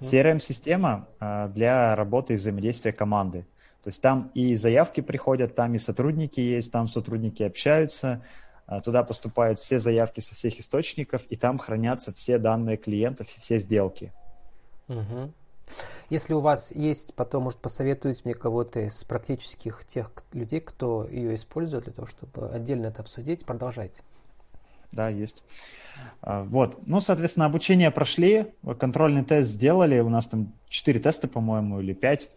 CRM-система 0.00 1.08
а, 1.20 1.48
для 1.48 1.94
работы 1.94 2.34
и 2.34 2.36
взаимодействия 2.36 2.92
команды. 2.92 3.46
То 3.82 3.88
есть 3.88 4.00
там 4.00 4.30
и 4.34 4.54
заявки 4.56 5.02
приходят, 5.02 5.54
там 5.54 5.74
и 5.74 5.78
сотрудники 5.78 6.40
есть, 6.40 6.72
там 6.72 6.88
сотрудники 6.88 7.42
общаются, 7.42 8.22
а, 8.66 8.80
туда 8.80 9.02
поступают 9.02 9.58
все 9.58 9.78
заявки 9.78 10.20
со 10.20 10.34
всех 10.34 10.58
источников, 10.58 11.22
и 11.28 11.36
там 11.36 11.58
хранятся 11.58 12.12
все 12.14 12.38
данные 12.38 12.78
клиентов 12.78 13.26
и 13.36 13.40
все 13.40 13.58
сделки. 13.58 14.12
Угу. 14.88 15.32
Если 16.10 16.34
у 16.34 16.40
вас 16.40 16.70
есть, 16.72 17.14
потом, 17.14 17.44
может, 17.44 17.58
посоветуете 17.60 18.20
мне 18.24 18.34
кого-то 18.34 18.80
из 18.80 19.02
практических 19.04 19.84
тех 19.84 20.12
людей, 20.32 20.60
кто 20.60 21.08
ее 21.08 21.34
использует 21.34 21.84
для 21.84 21.92
того, 21.92 22.06
чтобы 22.06 22.48
отдельно 22.50 22.86
это 22.86 23.02
обсудить, 23.02 23.44
продолжайте. 23.44 24.02
Да, 24.92 25.08
есть. 25.08 25.42
А, 26.22 26.44
вот. 26.44 26.86
Ну, 26.86 27.00
соответственно, 27.00 27.46
обучение 27.46 27.90
прошли, 27.90 28.52
контрольный 28.78 29.24
тест 29.24 29.50
сделали, 29.50 29.98
у 30.00 30.08
нас 30.08 30.26
там 30.28 30.52
4 30.68 31.00
теста, 31.00 31.26
по-моему, 31.26 31.80
или 31.80 31.94
5. 31.94 32.30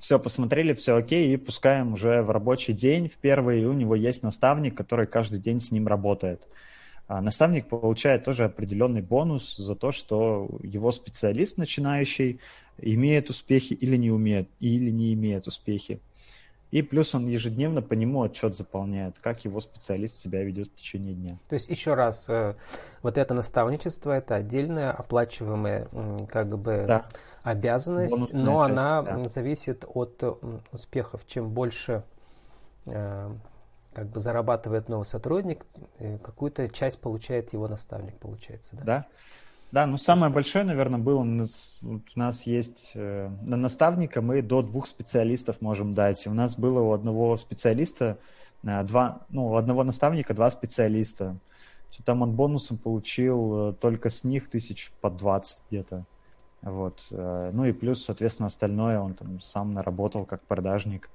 Все 0.00 0.18
посмотрели, 0.18 0.72
все 0.74 0.96
окей, 0.96 1.32
и 1.32 1.36
пускаем 1.36 1.94
уже 1.94 2.22
в 2.22 2.30
рабочий 2.30 2.72
день 2.72 3.08
в 3.08 3.16
первый, 3.16 3.62
и 3.62 3.64
у 3.64 3.72
него 3.72 3.94
есть 3.94 4.22
наставник, 4.22 4.76
который 4.76 5.06
каждый 5.06 5.40
день 5.40 5.60
с 5.60 5.70
ним 5.72 5.86
работает. 5.86 6.42
А 6.42 6.48
наставник 7.08 7.68
получает 7.68 8.24
тоже 8.24 8.44
определенный 8.44 9.02
бонус 9.02 9.56
за 9.56 9.74
то, 9.74 9.92
что 9.92 10.48
его 10.62 10.90
специалист 10.92 11.58
начинающий 11.58 12.40
имеет 12.78 13.30
успехи 13.30 13.74
или 13.74 13.96
не 13.96 14.10
умеет, 14.10 14.48
или 14.60 14.90
не 14.90 15.14
имеет 15.14 15.46
успехи. 15.46 16.00
И 16.70 16.82
плюс 16.82 17.14
он 17.14 17.28
ежедневно 17.28 17.82
по 17.82 17.92
нему 17.92 18.24
отчет 18.24 18.52
заполняет, 18.52 19.14
как 19.20 19.44
его 19.44 19.60
специалист 19.60 20.18
себя 20.18 20.42
ведет 20.42 20.70
в 20.70 20.74
течение 20.74 21.14
дня. 21.14 21.38
То 21.48 21.54
есть 21.54 21.68
еще 21.68 21.94
раз, 21.94 22.28
э, 22.28 22.56
вот 23.00 23.16
это 23.16 23.32
наставничество, 23.32 24.10
это 24.10 24.34
отдельная 24.34 24.90
оплачиваемая 24.90 25.86
как 26.28 26.58
бы 26.58 26.84
да. 26.88 27.06
обязанность, 27.44 28.12
Бонусная 28.12 28.42
но 28.42 28.66
часть, 28.66 28.72
она 28.72 29.02
да. 29.02 29.28
зависит 29.28 29.84
от 29.86 30.20
успехов. 30.72 31.20
Чем 31.28 31.50
больше 31.50 32.02
э, 32.86 33.30
как 33.94 34.08
бы 34.08 34.20
зарабатывает 34.20 34.88
новый 34.88 35.04
сотрудник, 35.04 35.64
какую-то 36.22 36.68
часть 36.68 36.98
получает 37.00 37.52
его 37.52 37.68
наставник, 37.68 38.18
получается, 38.18 38.76
да? 38.76 38.82
Да. 38.84 39.06
Да, 39.74 39.86
ну 39.86 39.96
самое 39.96 40.32
большое, 40.32 40.64
наверное, 40.64 41.00
было 41.00 41.18
у 41.18 41.24
нас, 41.24 41.80
у 41.82 42.00
нас 42.14 42.46
есть 42.46 42.92
э, 42.94 43.28
на 43.42 43.56
наставника 43.56 44.22
мы 44.22 44.40
до 44.40 44.62
двух 44.62 44.86
специалистов 44.86 45.60
можем 45.60 45.94
дать. 45.94 46.28
У 46.28 46.32
нас 46.32 46.56
было 46.56 46.78
у 46.78 46.92
одного 46.92 47.36
специалиста 47.36 48.18
э, 48.62 48.84
два, 48.84 49.22
ну 49.30 49.48
у 49.48 49.56
одного 49.56 49.82
наставника 49.82 50.32
два 50.32 50.48
специалиста. 50.50 51.36
Там 52.04 52.22
он 52.22 52.36
бонусом 52.36 52.78
получил 52.78 53.70
э, 53.70 53.72
только 53.72 54.10
с 54.10 54.22
них 54.22 54.48
тысяч 54.48 54.92
по 55.00 55.10
20 55.10 55.62
где-то. 55.68 56.04
Вот. 56.62 57.08
Э, 57.10 57.50
ну 57.52 57.64
и 57.64 57.72
плюс, 57.72 58.04
соответственно, 58.04 58.46
остальное 58.46 59.00
он 59.00 59.14
там 59.14 59.40
сам 59.40 59.74
наработал 59.74 60.24
как 60.24 60.42
продажник. 60.42 61.10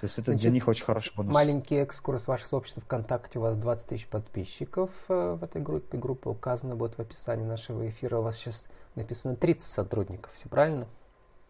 То 0.00 0.04
есть 0.04 0.18
это 0.18 0.30
Значит, 0.30 0.42
для 0.42 0.50
них 0.52 0.68
очень 0.68 0.84
хороший 0.84 1.12
бонус. 1.16 1.32
Маленький 1.32 1.74
экскурс. 1.76 2.28
Ваше 2.28 2.46
сообщество 2.46 2.82
ВКонтакте. 2.82 3.38
У 3.38 3.42
вас 3.42 3.56
20 3.56 3.86
тысяч 3.86 4.06
подписчиков 4.06 4.90
э, 5.08 5.36
в 5.40 5.42
этой 5.42 5.60
группе. 5.60 5.98
Группа 5.98 6.28
указана 6.28 6.76
будет 6.76 6.96
в 6.96 7.00
описании 7.00 7.44
нашего 7.44 7.88
эфира. 7.88 8.18
У 8.18 8.22
вас 8.22 8.36
сейчас 8.36 8.66
написано 8.94 9.34
30 9.34 9.66
сотрудников. 9.66 10.32
Все 10.34 10.48
правильно? 10.48 10.86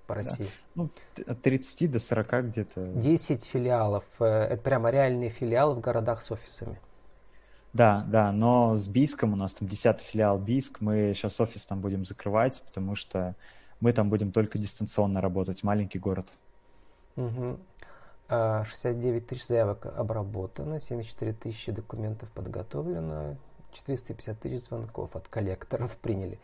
По 0.07 0.15
России. 0.15 0.49
Да. 0.75 0.83
Ну, 0.83 0.91
от 1.27 1.43
30 1.43 1.91
до 1.91 1.99
40 1.99 2.47
где-то. 2.47 2.87
10 2.87 3.45
филиалов. 3.45 4.05
Э, 4.19 4.45
это 4.45 4.63
прямо 4.63 4.91
реальные 4.91 5.29
филиалы 5.29 5.75
в 5.75 5.81
городах 5.81 6.23
с 6.23 6.31
офисами. 6.31 6.81
Да, 7.75 8.07
да, 8.09 8.33
но 8.33 8.79
с 8.79 8.89
Бийском 8.89 9.35
у 9.35 9.37
нас 9.37 9.53
там 9.53 9.69
10 9.69 10.01
филиал 10.01 10.39
Бийск, 10.39 10.81
мы 10.81 11.13
сейчас 11.15 11.39
офис 11.39 11.67
там 11.67 11.81
будем 11.81 12.07
закрывать, 12.07 12.63
потому 12.65 12.95
что 12.95 13.37
мы 13.81 13.93
там 13.93 14.09
будем 14.09 14.33
только 14.33 14.59
дистанционно 14.59 15.21
работать, 15.21 15.63
маленький 15.63 15.99
город. 15.99 16.27
Угу. 17.17 17.59
69 18.29 19.27
тысяч 19.27 19.47
заявок 19.47 19.87
обработано, 19.87 20.81
74 20.81 21.33
тысячи 21.33 21.73
документов 21.73 22.31
подготовлено, 22.33 23.37
450 23.73 24.39
тысяч 24.39 24.65
звонков 24.65 25.17
от 25.17 25.29
коллекторов 25.29 25.97
приняли. 26.03 26.39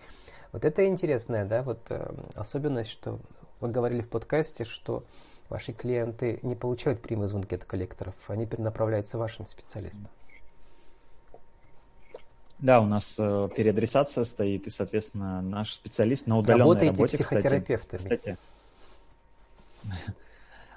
Вот 0.52 0.64
это 0.64 0.86
интересная, 0.86 1.44
да, 1.44 1.62
вот 1.62 1.80
э, 1.90 2.14
особенность, 2.34 2.90
что 2.90 3.18
вы 3.60 3.68
говорили 3.68 4.00
в 4.00 4.08
подкасте, 4.08 4.64
что 4.64 5.04
ваши 5.50 5.72
клиенты 5.72 6.38
не 6.42 6.54
получают 6.54 7.02
прямые 7.02 7.28
звонки 7.28 7.54
от 7.54 7.64
коллекторов, 7.64 8.14
они 8.28 8.46
перенаправляются 8.46 9.18
вашим 9.18 9.46
специалистам. 9.46 10.08
Да, 12.60 12.80
у 12.80 12.86
нас 12.86 13.16
э, 13.18 13.48
переадресация 13.54 14.24
стоит, 14.24 14.66
и, 14.66 14.70
соответственно, 14.70 15.42
наш 15.42 15.74
специалист 15.74 16.26
на 16.26 16.38
удаленной 16.38 16.60
Работаете 16.60 16.92
работе, 16.92 17.18
психотерапевтами. 17.18 17.98
Кстати, 17.98 18.38
кстати 19.82 20.23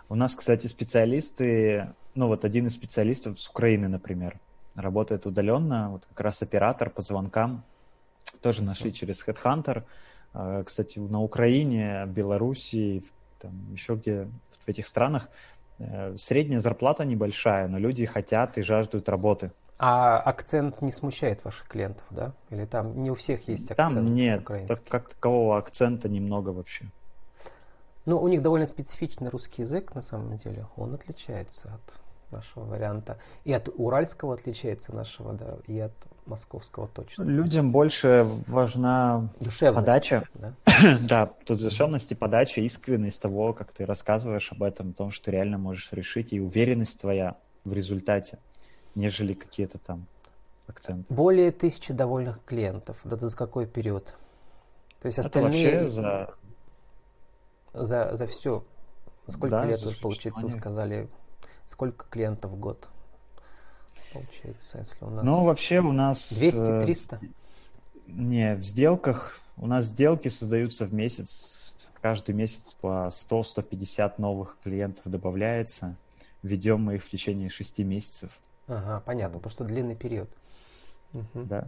у 0.09 0.15
нас, 0.15 0.35
кстати, 0.35 0.67
специалисты, 0.67 1.93
ну 2.15 2.27
вот 2.27 2.45
один 2.45 2.67
из 2.67 2.73
специалистов 2.73 3.39
с 3.39 3.49
Украины, 3.49 3.87
например, 3.87 4.39
работает 4.75 5.25
удаленно, 5.25 5.89
вот 5.91 6.05
как 6.05 6.21
раз 6.21 6.41
оператор 6.41 6.89
по 6.89 7.01
звонкам, 7.01 7.63
тоже 8.41 8.63
нашли 8.63 8.93
через 8.93 9.25
Headhunter. 9.27 9.83
А, 10.33 10.63
кстати, 10.63 10.99
на 10.99 11.21
Украине, 11.21 12.05
Белоруссии, 12.07 13.03
там 13.39 13.51
еще 13.71 13.95
где 13.95 14.27
в 14.65 14.69
этих 14.69 14.87
странах 14.87 15.29
э, 15.79 16.15
средняя 16.17 16.59
зарплата 16.59 17.05
небольшая, 17.05 17.67
но 17.67 17.77
люди 17.77 18.05
хотят 18.05 18.57
и 18.57 18.61
жаждут 18.61 19.09
работы. 19.09 19.51
А 19.79 20.19
акцент 20.19 20.81
не 20.81 20.91
смущает 20.91 21.43
ваших 21.45 21.67
клиентов, 21.67 22.05
да? 22.09 22.33
Или 22.49 22.65
там 22.65 23.01
не 23.01 23.11
у 23.11 23.15
всех 23.15 23.47
есть 23.47 23.69
акцент? 23.69 23.93
Там 23.93 24.13
нет, 24.15 24.43
так, 24.67 24.83
как 24.85 25.09
такового 25.09 25.57
акцента 25.57 26.09
немного 26.09 26.49
вообще. 26.49 26.89
Ну, 28.07 28.21
у 28.21 28.29
них 28.29 28.41
довольно 28.41 28.65
специфичный 28.65 29.27
русский 29.27 29.63
язык, 29.63 29.93
на 29.93 30.01
самом 30.01 30.37
деле. 30.37 30.65
Он 30.77 30.93
отличается 30.93 31.73
от 31.73 31.99
нашего 32.31 32.63
варианта. 32.63 33.17
И 33.43 33.51
от 33.51 33.67
уральского 33.75 34.33
отличается 34.33 34.95
нашего, 34.95 35.33
да, 35.33 35.57
и 35.67 35.77
от 35.77 35.91
московского 36.25 36.87
точно. 36.87 37.23
Людям 37.23 37.73
больше 37.73 38.25
важна 38.47 39.27
Душевность, 39.41 39.85
подача. 39.85 40.23
Да? 40.35 40.53
да, 41.01 41.25
тут 41.45 41.59
душевность 41.59 42.09
и 42.09 42.15
подача, 42.15 42.61
искренность 42.61 43.21
того, 43.21 43.51
как 43.51 43.73
ты 43.73 43.85
рассказываешь 43.85 44.53
об 44.53 44.63
этом, 44.63 44.91
о 44.91 44.93
том, 44.93 45.11
что 45.11 45.25
ты 45.25 45.31
реально 45.31 45.57
можешь 45.57 45.91
решить, 45.91 46.31
и 46.31 46.39
уверенность 46.39 47.01
твоя 47.01 47.35
в 47.65 47.73
результате, 47.73 48.39
нежели 48.95 49.33
какие-то 49.33 49.79
там 49.79 50.07
акценты. 50.65 51.13
Более 51.13 51.51
тысячи 51.51 51.91
довольных 51.91 52.41
клиентов. 52.45 53.05
Это 53.05 53.27
за 53.27 53.35
какой 53.35 53.67
период? 53.67 54.15
То 55.01 55.07
есть 55.07 55.17
Это 55.17 55.27
остальные 55.27 55.73
вообще 55.73 55.91
за... 55.91 56.29
за, 57.83 58.15
за 58.15 58.27
все. 58.27 58.63
Сколько 59.27 59.47
Да, 59.49 59.65
лет, 59.65 59.83
уже, 59.83 59.97
получается, 59.97 60.45
вы 60.45 60.51
сказали, 60.51 61.07
сколько 61.67 62.05
клиентов 62.09 62.51
в 62.51 62.59
год? 62.59 62.87
Получается, 64.13 64.79
если 64.79 65.03
у 65.03 65.09
нас 65.09 65.25
Ну, 65.25 65.43
вообще 65.43 65.79
у 65.79 65.91
нас... 65.91 66.31
э, 66.31 66.85
200-300? 66.85 67.19
Не, 68.07 68.55
в 68.55 68.63
сделках, 68.63 69.39
у 69.57 69.67
нас 69.67 69.85
сделки 69.85 70.29
создаются 70.29 70.85
в 70.85 70.93
месяц, 70.93 71.73
каждый 72.01 72.33
месяц 72.33 72.73
по 72.73 73.09
100-150 73.11 74.13
новых 74.17 74.57
клиентов 74.63 75.03
добавляется. 75.05 75.95
Ведем 76.41 76.81
мы 76.83 76.95
их 76.95 77.03
в 77.03 77.09
течение 77.09 77.49
6 77.49 77.79
месяцев. 77.79 78.31
Ага, 78.67 79.01
понятно, 79.05 79.39
потому 79.39 79.51
что 79.51 79.65
длинный 79.65 79.95
период. 79.95 80.29
Мгм. 81.13 81.47
Да. 81.47 81.67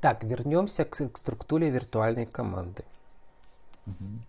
Так, 0.00 0.22
вернемся 0.24 0.84
к, 0.84 0.96
к 1.08 1.18
структуре 1.18 1.70
виртуальной 1.70 2.26
команды. 2.26 2.84
Мгм. 3.86 4.22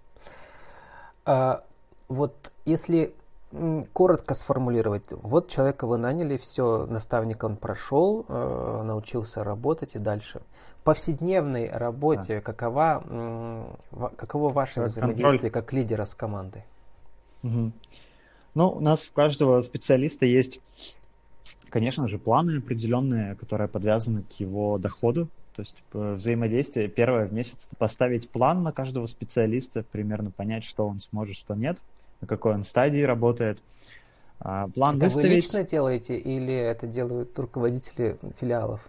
А, 1.29 1.63
вот 2.07 2.51
если 2.65 3.13
коротко 3.93 4.33
сформулировать, 4.33 5.05
вот 5.11 5.47
человека 5.47 5.85
вы 5.85 5.99
наняли, 5.99 6.37
все, 6.37 6.87
наставник 6.87 7.43
он 7.43 7.55
прошел, 7.55 8.25
э, 8.27 8.81
научился 8.83 9.43
работать 9.43 9.93
и 9.95 9.99
дальше. 9.99 10.41
В 10.79 10.83
повседневной 10.83 11.69
работе 11.69 12.41
какова, 12.41 13.03
м, 13.07 13.77
ва- 13.91 14.11
каково 14.15 14.49
ваше 14.49 14.81
взаимодействие 14.81 15.51
как 15.51 15.71
лидера 15.71 16.05
с 16.05 16.15
командой? 16.15 16.63
Мгм. 17.43 17.73
Ну, 18.55 18.69
у 18.69 18.79
нас 18.79 19.07
у 19.09 19.13
каждого 19.13 19.61
специалиста 19.61 20.25
есть, 20.25 20.59
конечно 21.69 22.07
же, 22.07 22.17
планы 22.17 22.57
определенные, 22.57 23.35
которые 23.35 23.67
подвязаны 23.67 24.23
к 24.23 24.33
его 24.39 24.79
доходу. 24.79 25.27
То 25.59 25.63
есть 25.63 25.75
э, 25.91 26.13
взаимодействие 26.13 26.87
первое 26.87 27.25
в 27.25 27.33
месяц 27.33 27.67
поставить 27.77 28.29
план 28.29 28.63
на 28.63 28.71
каждого 28.71 29.07
специалиста, 29.07 29.83
примерно 29.83 30.31
понять, 30.31 30.63
что 30.63 30.87
он 30.87 31.01
сможет, 31.01 31.35
что 31.35 31.53
нет, 31.53 31.77
на 32.21 32.27
какой 32.27 32.53
он 32.53 32.63
стадии 32.63 33.01
работает. 33.01 33.61
А, 34.39 34.69
План 34.69 34.95
это 34.95 35.07
вы 35.07 35.11
выставить. 35.15 35.35
лично 35.35 35.65
делаете 35.65 36.17
или 36.17 36.53
это 36.53 36.87
делают 36.87 37.37
руководители 37.37 38.17
филиалов? 38.39 38.87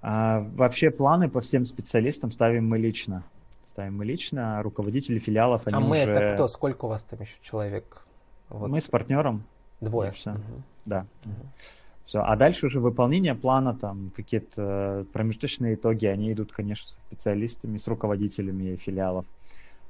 А, 0.00 0.46
вообще 0.54 0.92
планы 0.92 1.28
по 1.28 1.40
всем 1.40 1.66
специалистам 1.66 2.30
ставим 2.30 2.68
мы 2.68 2.78
лично. 2.78 3.24
Ставим 3.70 3.96
мы 3.96 4.04
лично, 4.04 4.60
а 4.60 4.62
руководители 4.62 5.18
филиалов, 5.18 5.66
они 5.66 5.76
а 5.76 5.80
мы 5.80 6.02
уже... 6.02 6.12
это 6.12 6.34
кто? 6.34 6.46
Сколько 6.46 6.84
у 6.84 6.88
вас 6.88 7.02
там 7.02 7.18
еще 7.20 7.34
человек? 7.42 8.06
Вот 8.48 8.70
Мы 8.70 8.80
с 8.80 8.86
партнером, 8.86 9.42
двое. 9.80 10.12
Мгм. 10.24 10.62
да. 10.84 11.06
Мгм. 11.24 11.34
Все. 12.06 12.20
А 12.20 12.36
дальше 12.36 12.66
уже 12.66 12.80
выполнение 12.80 13.34
плана, 13.34 13.74
там 13.74 14.10
какие-то 14.14 15.06
промежуточные 15.12 15.74
итоги, 15.74 16.06
они 16.06 16.32
идут, 16.32 16.52
конечно, 16.52 16.88
со 16.88 16.98
специалистами, 17.06 17.78
с 17.78 17.88
руководителями 17.88 18.76
филиалов. 18.76 19.24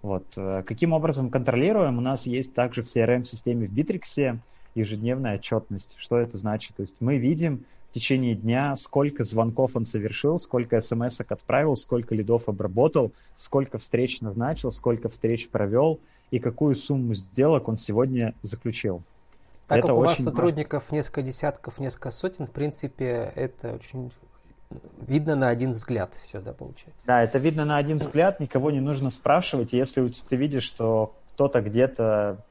Вот. 0.03 0.25
Э, 0.37 0.63
Каким 0.65 0.93
образом 0.93 1.31
контролируем? 1.31 1.99
У 1.99 2.01
нас 2.01 2.27
есть 2.27 2.55
также 2.55 2.83
в 2.83 2.87
CRM-системе 2.87 3.67
в 3.67 3.73
Bittrex 3.73 4.39
ежедневная 4.75 5.37
отчетность. 5.37 5.97
Что 5.99 6.19
это 6.19 6.37
значит? 6.37 6.77
То 6.77 6.83
есть 6.83 6.97
мы 7.01 7.17
видим 7.17 7.65
в 7.91 7.95
течение 7.95 8.35
дня, 8.35 8.77
сколько 8.77 9.25
звонков 9.25 9.77
он 9.77 9.85
совершил, 9.87 10.39
сколько 10.39 10.81
смс 10.81 11.21
отправил, 11.21 11.77
сколько 11.77 12.15
лидов 12.15 12.49
обработал, 12.49 13.13
сколько 13.37 13.79
встреч 13.79 14.21
назначил, 14.21 14.73
сколько 14.73 15.09
встреч 15.09 15.49
провел 15.49 16.01
и 16.31 16.39
какую 16.39 16.75
сумму 16.75 17.15
сделок 17.15 17.69
он 17.69 17.77
сегодня 17.77 18.35
заключил. 18.43 19.03
Так 19.69 19.79
Это 19.79 19.89
как 19.89 19.97
у 19.97 20.01
вас 20.01 20.13
очень 20.13 20.25
важно. 20.25 20.33
сотрудников 20.33 20.93
несколько 20.93 21.23
десятков, 21.23 21.79
несколько 21.79 22.11
сотен, 22.11 22.47
в 22.47 22.51
принципе, 22.51 23.33
это 23.35 23.75
очень 23.75 24.13
видно 25.07 25.37
на 25.37 25.49
один 25.49 25.71
взгляд 25.71 26.13
все, 26.23 26.41
да, 26.41 26.53
получается. 26.53 27.01
Да, 27.07 27.23
это 27.23 27.39
видно 27.39 27.65
на 27.65 27.77
один 27.77 27.99
взгляд, 27.99 28.41
никого 28.41 28.71
не 28.71 28.81
нужно 28.81 29.11
спрашивать. 29.11 29.73
Если 29.73 30.07
ты 30.29 30.37
видишь, 30.37 30.65
что 30.65 31.15
кто-то 31.35 31.61
где-то 31.63 32.45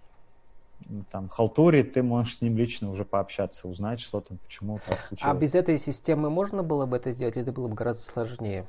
там 1.12 1.30
халтурит, 1.30 1.94
ты 1.94 2.04
можешь 2.04 2.38
с 2.38 2.42
ним 2.42 2.58
лично 2.58 2.90
уже 2.92 3.06
пообщаться, 3.06 3.68
узнать, 3.68 4.00
что 4.00 4.20
там, 4.22 4.38
почему 4.38 4.80
так 4.86 5.00
А 5.00 5.08
случилось. 5.08 5.38
без 5.40 5.56
этой 5.56 5.78
системы 5.78 6.30
можно 6.30 6.64
было 6.64 6.86
бы 6.86 6.98
это 6.98 7.12
сделать, 7.14 7.36
или 7.36 7.44
это 7.44 7.52
было 7.52 7.68
бы 7.68 7.76
гораздо 7.76 8.04
сложнее? 8.06 8.66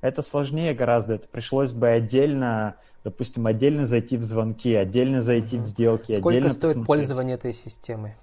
Это 0.00 0.22
сложнее 0.22 0.74
гораздо, 0.74 1.14
это 1.14 1.26
пришлось 1.28 1.72
бы 1.72 1.88
отдельно, 1.88 2.76
допустим, 3.08 3.46
отдельно 3.46 3.86
зайти 3.86 4.16
в 4.18 4.22
звонки, 4.22 4.74
отдельно 4.74 5.22
зайти 5.22 5.56
Мгм. 5.56 5.64
в 5.64 5.68
сделки, 5.68 6.18
Сколько 6.18 6.40
стоит 6.50 6.60
посмотреть. 6.60 6.86
пользование 6.86 7.34
этой 7.36 7.54
системой? 7.54 8.14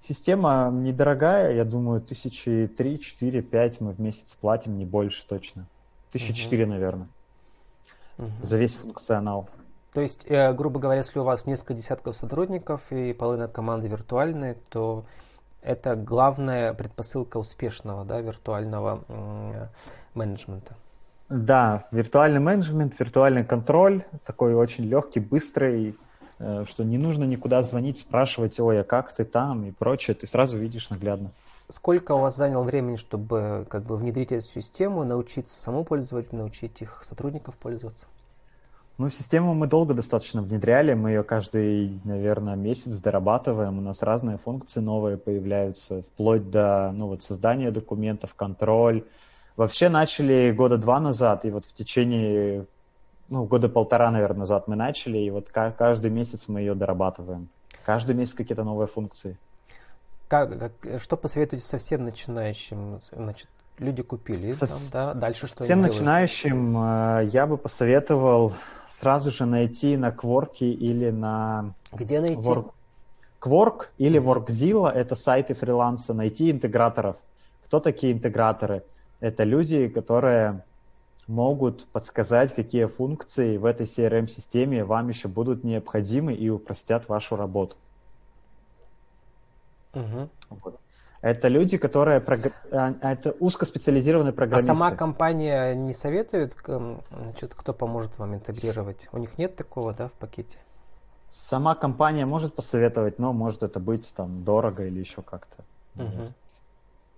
Система 0.00 0.70
недорогая, 0.72 1.54
я 1.54 1.64
думаю, 1.64 2.00
тысячи 2.00 2.70
три, 2.78 3.00
четыре, 3.00 3.42
пять 3.42 3.80
мы 3.80 3.90
в 3.90 3.98
месяц 3.98 4.34
платим, 4.34 4.78
не 4.78 4.84
больше 4.84 5.26
точно. 5.26 5.66
Тысячи 6.12 6.32
четыре, 6.32 6.66
наверное, 6.66 7.08
Мгм. 8.16 8.30
за 8.42 8.56
весь 8.58 8.76
функционал. 8.76 9.48
То 9.92 10.00
есть, 10.00 10.24
э, 10.28 10.52
грубо 10.52 10.78
говоря, 10.78 11.00
если 11.00 11.18
у 11.18 11.24
вас 11.24 11.46
несколько 11.46 11.74
десятков 11.74 12.14
сотрудников 12.14 12.92
и 12.92 13.12
половина 13.12 13.48
команды 13.48 13.88
виртуальные, 13.88 14.54
то 14.68 15.04
это 15.62 15.96
главная 15.96 16.72
предпосылка 16.74 17.38
успешного 17.38 18.04
да, 18.04 18.20
виртуального 18.20 19.02
м, 19.08 19.68
менеджмента. 20.14 20.76
Да, 21.28 21.86
виртуальный 21.90 22.40
менеджмент, 22.40 22.98
виртуальный 22.98 23.44
контроль, 23.44 24.02
такой 24.24 24.54
очень 24.54 24.84
легкий, 24.84 25.20
быстрый, 25.20 25.94
э, 26.38 26.64
что 26.66 26.84
не 26.84 26.96
нужно 26.96 27.24
никуда 27.24 27.62
звонить, 27.62 27.98
спрашивать, 27.98 28.58
ой, 28.58 28.80
а 28.80 28.84
как 28.84 29.12
ты 29.12 29.24
там 29.24 29.66
и 29.66 29.70
прочее, 29.70 30.14
ты 30.14 30.26
сразу 30.26 30.56
видишь 30.56 30.88
наглядно. 30.88 31.32
Сколько 31.68 32.12
у 32.12 32.20
вас 32.20 32.34
заняло 32.34 32.62
времени, 32.62 32.96
чтобы 32.96 33.66
как 33.68 33.82
бы 33.82 33.96
внедрить 33.96 34.32
эту 34.32 34.46
систему, 34.46 35.04
научиться 35.04 35.60
самому 35.60 35.84
пользоваться, 35.84 36.34
научить 36.34 36.80
их 36.80 37.04
сотрудников 37.06 37.56
пользоваться? 37.56 38.06
Ну, 38.96 39.10
систему 39.10 39.52
мы 39.52 39.66
долго 39.66 39.92
достаточно 39.92 40.40
внедряли, 40.40 40.94
мы 40.94 41.10
ее 41.10 41.22
каждый, 41.22 42.00
наверное, 42.04 42.56
месяц 42.56 42.98
дорабатываем, 43.00 43.78
у 43.78 43.82
нас 43.82 44.02
разные 44.02 44.38
функции 44.38 44.80
новые 44.80 45.18
появляются, 45.18 46.02
вплоть 46.02 46.50
до 46.50 46.90
ну, 46.92 47.08
вот, 47.08 47.22
создания 47.22 47.70
документов, 47.70 48.34
контроль. 48.34 49.04
Вообще 49.58 49.88
начали 49.88 50.52
года 50.52 50.78
два 50.78 51.00
назад, 51.00 51.44
и 51.44 51.50
вот 51.50 51.66
в 51.66 51.72
течение, 51.72 52.64
ну, 53.28 53.42
года 53.44 53.68
полтора, 53.68 54.08
наверное, 54.12 54.38
назад 54.40 54.68
мы 54.68 54.76
начали, 54.76 55.18
и 55.18 55.30
вот 55.30 55.48
ка- 55.50 55.74
каждый 55.76 56.12
месяц 56.12 56.44
мы 56.46 56.60
ее 56.60 56.76
дорабатываем. 56.76 57.48
Каждый 57.84 58.14
месяц 58.14 58.34
какие-то 58.34 58.62
новые 58.62 58.86
функции. 58.86 59.36
Как, 60.28 60.56
как- 60.60 61.00
что 61.02 61.16
посоветуете 61.16 61.64
совсем 61.66 62.04
начинающим? 62.04 63.00
Значит, 63.10 63.48
люди 63.80 64.00
купили, 64.04 64.52
Со- 64.52 64.68
там, 64.68 64.76
да, 64.92 65.14
дальше 65.14 65.46
что 65.48 65.64
Всем 65.64 65.78
они 65.80 65.86
делают? 65.86 65.94
начинающим 66.02 66.78
э, 66.78 67.28
я 67.32 67.46
бы 67.48 67.56
посоветовал 67.56 68.52
сразу 68.86 69.32
же 69.32 69.44
найти 69.44 69.96
на 69.96 70.12
Кворке 70.12 70.70
или 70.70 71.10
на 71.10 71.74
Где 71.92 72.20
найти? 72.20 72.36
Work, 72.36 72.70
Quark 73.40 73.86
или 73.98 74.20
Workzilla— 74.22 74.88
это 74.94 75.16
сайты 75.16 75.54
фриланса, 75.54 76.14
найти 76.14 76.48
интеграторов. 76.48 77.16
Кто 77.64 77.80
такие 77.80 78.12
интеграторы? 78.12 78.84
Это 79.20 79.44
люди, 79.44 79.88
которые 79.88 80.64
могут 81.26 81.86
подсказать, 81.92 82.54
какие 82.54 82.86
функции 82.86 83.56
в 83.56 83.64
этой 83.64 83.86
CRM-системе 83.86 84.84
вам 84.84 85.08
еще 85.08 85.28
будут 85.28 85.64
необходимы 85.64 86.34
и 86.34 86.48
упростят 86.48 87.08
вашу 87.08 87.36
работу. 87.36 87.76
Мгм. 89.94 90.30
Вот. 90.50 90.80
Это 91.20 91.48
люди, 91.48 91.76
которые... 91.78 92.20
прогр- 92.20 92.52
а, 92.72 92.94
а 93.02 93.12
Это 93.12 93.32
узкоспециализированные 93.32 94.32
А 94.32 94.36
программисты. 94.36 94.74
сама 94.74 94.96
компания 94.96 95.74
не 95.74 95.92
советует, 95.94 96.54
к- 96.54 96.68
м, 96.68 97.00
значит, 97.10 97.54
кто 97.54 97.74
поможет 97.74 98.16
вам 98.18 98.34
интегрировать? 98.34 99.08
У 99.12 99.18
них 99.18 99.36
нет 99.36 99.56
такого, 99.56 99.92
да, 99.92 100.06
в 100.08 100.12
пакете? 100.12 100.58
Сама 101.30 101.74
компания 101.74 102.24
может 102.24 102.54
посоветовать, 102.54 103.18
но 103.18 103.32
может 103.32 103.62
это 103.62 103.80
быть 103.80 104.12
там 104.14 104.44
дорого 104.44 104.86
или 104.86 105.00
еще 105.00 105.22
как-то. 105.22 105.64
Мгм. 105.96 106.32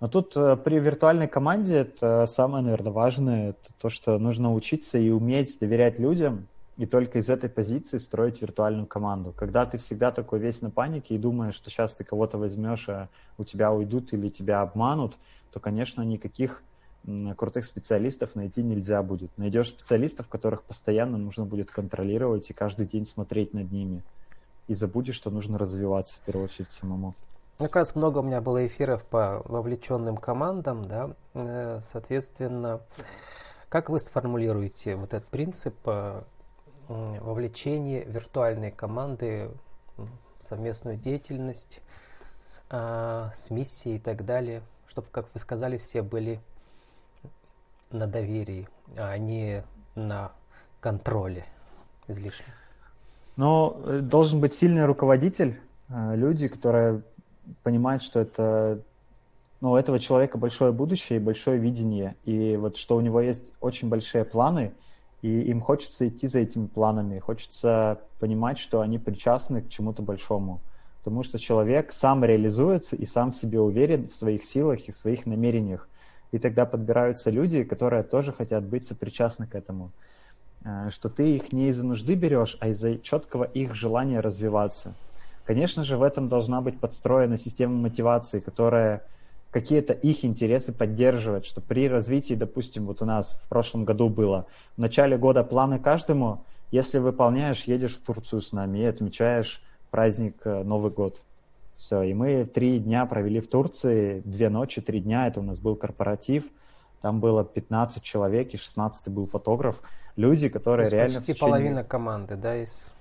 Но 0.00 0.08
тут 0.08 0.34
э, 0.36 0.56
при 0.56 0.78
виртуальной 0.78 1.28
команде 1.28 1.76
это 1.76 2.26
самое, 2.26 2.64
наверное, 2.64 2.92
важное, 2.92 3.50
это 3.50 3.72
то, 3.78 3.90
что 3.90 4.18
нужно 4.18 4.54
учиться 4.54 4.98
и 4.98 5.10
уметь 5.10 5.58
доверять 5.60 5.98
людям, 5.98 6.48
и 6.78 6.86
только 6.86 7.18
из 7.18 7.28
этой 7.28 7.50
позиции 7.50 7.98
строить 7.98 8.40
виртуальную 8.40 8.86
команду. 8.86 9.34
Когда 9.36 9.66
ты 9.66 9.76
всегда 9.76 10.10
такой 10.10 10.38
весь 10.38 10.62
на 10.62 10.70
панике 10.70 11.14
и 11.14 11.18
думаешь, 11.18 11.54
что 11.54 11.68
сейчас 11.68 11.92
ты 11.92 12.04
кого-то 12.04 12.38
возьмешь, 12.38 12.88
а 12.88 13.10
у 13.36 13.44
тебя 13.44 13.70
уйдут 13.70 14.14
или 14.14 14.28
тебя 14.28 14.62
обманут, 14.62 15.18
то, 15.52 15.60
конечно, 15.60 16.00
никаких 16.00 16.62
крутых 17.36 17.66
специалистов 17.66 18.34
найти 18.34 18.62
нельзя 18.62 19.02
будет. 19.02 19.36
Найдешь 19.36 19.68
специалистов, 19.68 20.28
которых 20.28 20.64
постоянно 20.64 21.18
нужно 21.18 21.44
будет 21.44 21.70
контролировать 21.70 22.48
и 22.48 22.54
каждый 22.54 22.86
день 22.86 23.04
смотреть 23.04 23.52
над 23.52 23.70
ними. 23.70 24.02
И 24.66 24.74
забудешь, 24.74 25.16
что 25.16 25.30
нужно 25.30 25.58
развиваться 25.58 26.16
в 26.16 26.24
первую 26.24 26.46
очередь 26.46 26.70
самому. 26.70 27.14
Ну, 27.60 27.66
как 27.66 27.76
раз 27.76 27.94
много 27.94 28.20
у 28.20 28.22
меня 28.22 28.40
было 28.40 28.66
эфиров 28.66 29.04
по 29.04 29.42
вовлеченным 29.44 30.16
командам, 30.16 30.88
да, 30.88 31.10
э, 31.34 31.80
соответственно, 31.92 32.80
как 33.68 33.90
вы 33.90 34.00
сформулируете 34.00 34.96
вот 34.96 35.12
этот 35.12 35.28
принцип 35.28 35.76
э, 35.84 36.22
вовлечения 36.88 38.02
виртуальной 38.04 38.70
команды 38.70 39.50
в 39.98 40.08
совместную 40.48 40.96
деятельность 40.96 41.82
а, 42.70 43.30
с 43.36 43.50
миссией 43.50 43.96
и 43.96 43.98
так 43.98 44.24
далее, 44.24 44.62
чтобы, 44.88 45.08
как 45.12 45.26
вы 45.34 45.38
сказали, 45.38 45.76
все 45.76 46.00
были 46.00 46.40
на 47.90 48.06
доверии, 48.06 48.68
а 48.96 49.18
не 49.18 49.64
на 49.94 50.32
контроле 50.80 51.44
излишнем? 52.08 52.54
Ну, 53.36 53.82
э, 53.84 53.98
должен 54.00 54.40
быть 54.40 54.54
сильный 54.54 54.86
руководитель, 54.86 55.60
э, 55.90 56.16
люди, 56.16 56.48
которые 56.48 57.02
понимают, 57.62 58.02
что 58.02 58.20
это 58.20 58.82
ну, 59.60 59.72
у 59.72 59.76
этого 59.76 59.98
человека 59.98 60.38
большое 60.38 60.72
будущее 60.72 61.18
и 61.18 61.22
большое 61.22 61.58
видение, 61.58 62.16
и 62.24 62.56
вот 62.56 62.76
что 62.76 62.96
у 62.96 63.00
него 63.00 63.20
есть 63.20 63.52
очень 63.60 63.88
большие 63.88 64.24
планы, 64.24 64.72
и 65.22 65.42
им 65.42 65.60
хочется 65.60 66.08
идти 66.08 66.26
за 66.26 66.40
этими 66.40 66.66
планами, 66.66 67.18
хочется 67.18 68.00
понимать, 68.18 68.58
что 68.58 68.80
они 68.80 68.98
причастны 68.98 69.62
к 69.62 69.68
чему-то 69.68 70.02
большому, 70.02 70.60
потому 70.98 71.22
что 71.22 71.38
человек 71.38 71.92
сам 71.92 72.24
реализуется 72.24 72.96
и 72.96 73.04
сам 73.04 73.30
себе 73.30 73.60
уверен 73.60 74.08
в 74.08 74.14
своих 74.14 74.44
силах 74.44 74.88
и 74.88 74.92
в 74.92 74.96
своих 74.96 75.26
намерениях, 75.26 75.88
и 76.32 76.38
тогда 76.38 76.64
подбираются 76.64 77.30
люди, 77.30 77.64
которые 77.64 78.02
тоже 78.02 78.32
хотят 78.32 78.64
быть 78.64 78.84
сопричастны 78.84 79.46
к 79.46 79.54
этому. 79.54 79.90
Э, 80.64 80.90
что 80.90 81.08
ты 81.08 81.36
их 81.36 81.52
не 81.52 81.68
из-за 81.68 81.84
нужды 81.84 82.14
берешь, 82.14 82.56
а 82.60 82.68
из-за 82.68 82.98
четкого 82.98 83.44
их 83.44 83.74
желания 83.74 84.20
развиваться. 84.20 84.94
Конечно 85.50 85.82
же, 85.82 85.96
в 85.96 86.04
этом 86.04 86.28
должна 86.28 86.60
быть 86.60 86.78
подстроена 86.78 87.36
система 87.36 87.74
мотивации, 87.74 88.38
которая 88.38 89.02
какие-то 89.50 89.92
их 89.92 90.24
интересы 90.24 90.72
поддерживает, 90.72 91.44
что 91.44 91.60
при 91.60 91.88
развитии, 91.88 92.34
допустим, 92.34 92.86
вот 92.86 93.02
у 93.02 93.04
нас 93.04 93.40
в 93.44 93.48
прошлом 93.48 93.84
году 93.84 94.08
было, 94.08 94.46
в 94.76 94.80
начале 94.80 95.18
года 95.18 95.42
планы 95.42 95.80
каждому, 95.80 96.44
если 96.70 97.00
выполняешь, 97.00 97.64
едешь 97.64 97.96
в 97.96 98.00
Турцию 98.00 98.42
с 98.42 98.52
нами 98.52 98.78
и 98.78 98.84
отмечаешь 98.84 99.60
праздник 99.90 100.36
э, 100.44 100.62
Новый 100.62 100.92
год. 100.92 101.20
Все, 101.76 102.02
и 102.02 102.14
мы 102.14 102.44
три 102.44 102.78
дня 102.78 103.04
провели 103.04 103.40
в 103.40 103.48
Турции, 103.48 104.22
две 104.24 104.50
ночи, 104.50 104.80
три 104.80 105.00
дня, 105.00 105.26
это 105.26 105.40
у 105.40 105.42
нас 105.42 105.58
был 105.58 105.74
корпоратив, 105.74 106.44
там 107.02 107.18
было 107.18 107.44
15 107.44 108.04
человек, 108.04 108.54
и 108.54 108.56
16 108.56 109.08
был 109.08 109.26
фотограф. 109.26 109.82
Люди, 110.14 110.48
которые 110.48 110.88
То 110.90 110.94
реально... 110.94 111.16
Почти 111.16 111.32
течение... 111.32 111.50
половина 111.50 111.82
команды, 111.82 112.36
да, 112.36 112.54
из... 112.56 112.92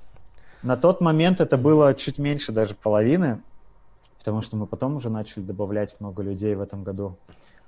На 0.62 0.76
тот 0.76 1.02
момент 1.02 1.39
это 1.39 1.58
было 1.58 1.93
чуть 1.93 2.19
меньше 2.19 2.52
даже 2.52 2.76
половины, 2.76 3.41
потому 4.17 4.41
что 4.41 4.58
мы 4.58 4.67
потом 4.67 4.98
уже 4.98 5.10
начали 5.10 5.43
добавлять 5.43 5.95
много 6.00 6.22
людей 6.22 6.56
в 6.56 6.62
этом 6.62 6.84
году. 6.84 7.15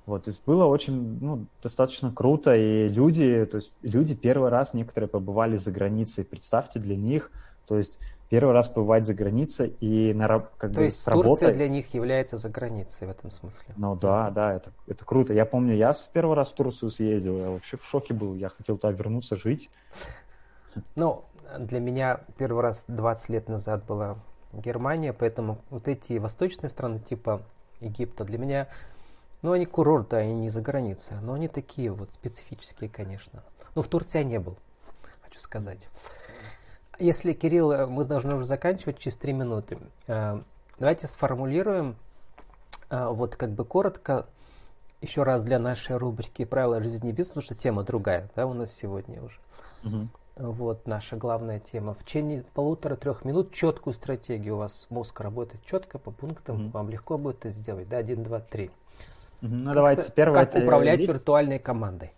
Вот, 0.05 0.25
то 0.25 0.29
есть 0.29 0.41
было 0.45 0.65
очень, 0.65 1.19
ну, 1.21 1.45
достаточно 1.61 2.11
круто, 2.11 2.55
и 2.55 2.89
люди, 2.89 3.45
то 3.45 3.57
есть 3.57 3.71
люди 3.83 4.15
первый 4.15 4.49
раз 4.49 4.73
некоторые 4.73 5.07
побывали 5.07 5.57
за 5.57 5.71
границей. 5.71 6.25
Представьте 6.25 6.79
для 6.79 6.97
них, 6.97 7.31
то 7.67 7.77
есть 7.77 7.99
первый 8.27 8.53
раз 8.53 8.67
побывать 8.67 9.05
за 9.05 9.13
границей 9.13 9.75
и 9.79 10.13
на, 10.13 10.27
как 10.57 10.71
То 10.71 10.79
бы 10.79 10.83
есть 10.85 11.01
с 11.01 11.07
работой... 11.07 11.29
Турция 11.29 11.53
для 11.53 11.69
них 11.69 11.93
является 11.93 12.37
за 12.37 12.49
границей 12.49 13.07
в 13.07 13.11
этом 13.11 13.29
смысле? 13.29 13.75
Ну 13.77 13.95
да, 13.95 14.31
да, 14.31 14.53
это, 14.53 14.71
это 14.87 15.05
круто. 15.05 15.33
Я 15.33 15.45
помню, 15.45 15.75
я 15.75 15.93
с 15.93 16.09
первый 16.11 16.35
раз 16.35 16.49
в 16.49 16.55
Турцию 16.55 16.91
съездил, 16.91 17.37
я 17.37 17.51
вообще 17.51 17.77
в 17.77 17.85
шоке 17.85 18.13
был, 18.13 18.35
я 18.35 18.49
хотел 18.49 18.77
туда 18.77 18.91
вернуться 18.91 19.35
жить. 19.35 19.69
Ну, 20.95 21.25
для 21.59 21.79
меня 21.79 22.21
первый 22.37 22.61
раз 22.61 22.83
20 22.87 23.29
лет 23.29 23.49
назад 23.49 23.85
была 23.85 24.17
Германия, 24.53 25.13
поэтому 25.13 25.59
вот 25.69 25.87
эти 25.87 26.17
восточные 26.17 26.69
страны 26.69 26.99
типа 26.99 27.41
Египта 27.79 28.23
для 28.23 28.37
меня, 28.37 28.67
ну 29.41 29.51
они 29.51 29.65
курорты, 29.65 30.17
они 30.17 30.33
не 30.33 30.49
за 30.49 30.61
границей, 30.61 31.17
но 31.21 31.33
они 31.33 31.47
такие 31.47 31.91
вот 31.91 32.13
специфические, 32.13 32.89
конечно. 32.89 33.43
Ну 33.75 33.81
в 33.81 33.87
Турции 33.87 34.19
я 34.19 34.23
не 34.23 34.39
был, 34.39 34.57
хочу 35.21 35.39
сказать. 35.39 35.87
Если, 36.99 37.33
Кирилл, 37.33 37.87
мы 37.87 38.05
должны 38.05 38.35
уже 38.35 38.45
заканчивать 38.45 38.99
через 38.99 39.17
три 39.17 39.33
минуты. 39.33 39.79
Э, 40.05 40.41
давайте 40.77 41.07
сформулируем 41.07 41.95
э, 42.91 43.07
вот 43.07 43.35
как 43.35 43.51
бы 43.51 43.65
коротко 43.65 44.27
еще 45.01 45.23
раз 45.23 45.43
для 45.43 45.57
нашей 45.57 45.97
рубрики 45.97 46.45
«Правила 46.45 46.79
жизни 46.79 47.09
и 47.09 47.11
бизнеса», 47.11 47.33
потому 47.33 47.43
что 47.43 47.55
тема 47.55 47.83
другая, 47.83 48.29
да, 48.35 48.45
у 48.45 48.53
нас 48.53 48.71
сегодня 48.71 49.23
уже. 49.23 49.39
Угу. 49.83 50.09
Вот 50.37 50.87
наша 50.87 51.17
главная 51.17 51.59
тема. 51.59 51.93
В 51.93 52.05
течение 52.05 52.43
полутора-трех 52.53 53.25
минут 53.25 53.53
четкую 53.53 53.93
стратегию 53.93 54.55
у 54.55 54.57
вас 54.59 54.87
мозг 54.89 55.19
работает 55.19 55.63
четко 55.65 55.99
по 55.99 56.11
пунктам, 56.11 56.67
угу. 56.67 56.69
вам 56.69 56.89
легко 56.89 57.17
будет 57.17 57.39
это 57.39 57.49
сделать. 57.49 57.89
Да, 57.89 57.97
один, 57.97 58.23
два, 58.23 58.39
три. 58.39 58.71
Ну, 59.41 59.65
как 59.65 59.73
давайте 59.73 60.11
первое. 60.11 60.45
Как 60.45 60.55
управлять 60.55 61.01
виртуальной 61.01 61.59
командой. 61.59 62.11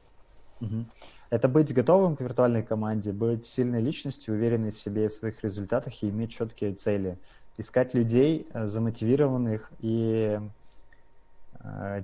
Угу. 0.61 0.85
Это 1.31 1.47
быть 1.47 1.73
готовым 1.73 2.15
к 2.15 2.21
виртуальной 2.21 2.61
команде, 2.61 3.11
быть 3.11 3.47
сильной 3.47 3.81
личностью, 3.81 4.35
уверенной 4.35 4.71
в 4.71 4.77
себе 4.77 5.05
и 5.05 5.07
в 5.07 5.13
своих 5.13 5.43
результатах 5.43 6.03
и 6.03 6.09
иметь 6.09 6.31
четкие 6.31 6.73
цели. 6.73 7.17
Искать 7.57 7.95
людей 7.95 8.47
э, 8.53 8.67
замотивированных 8.67 9.71
и 9.79 10.39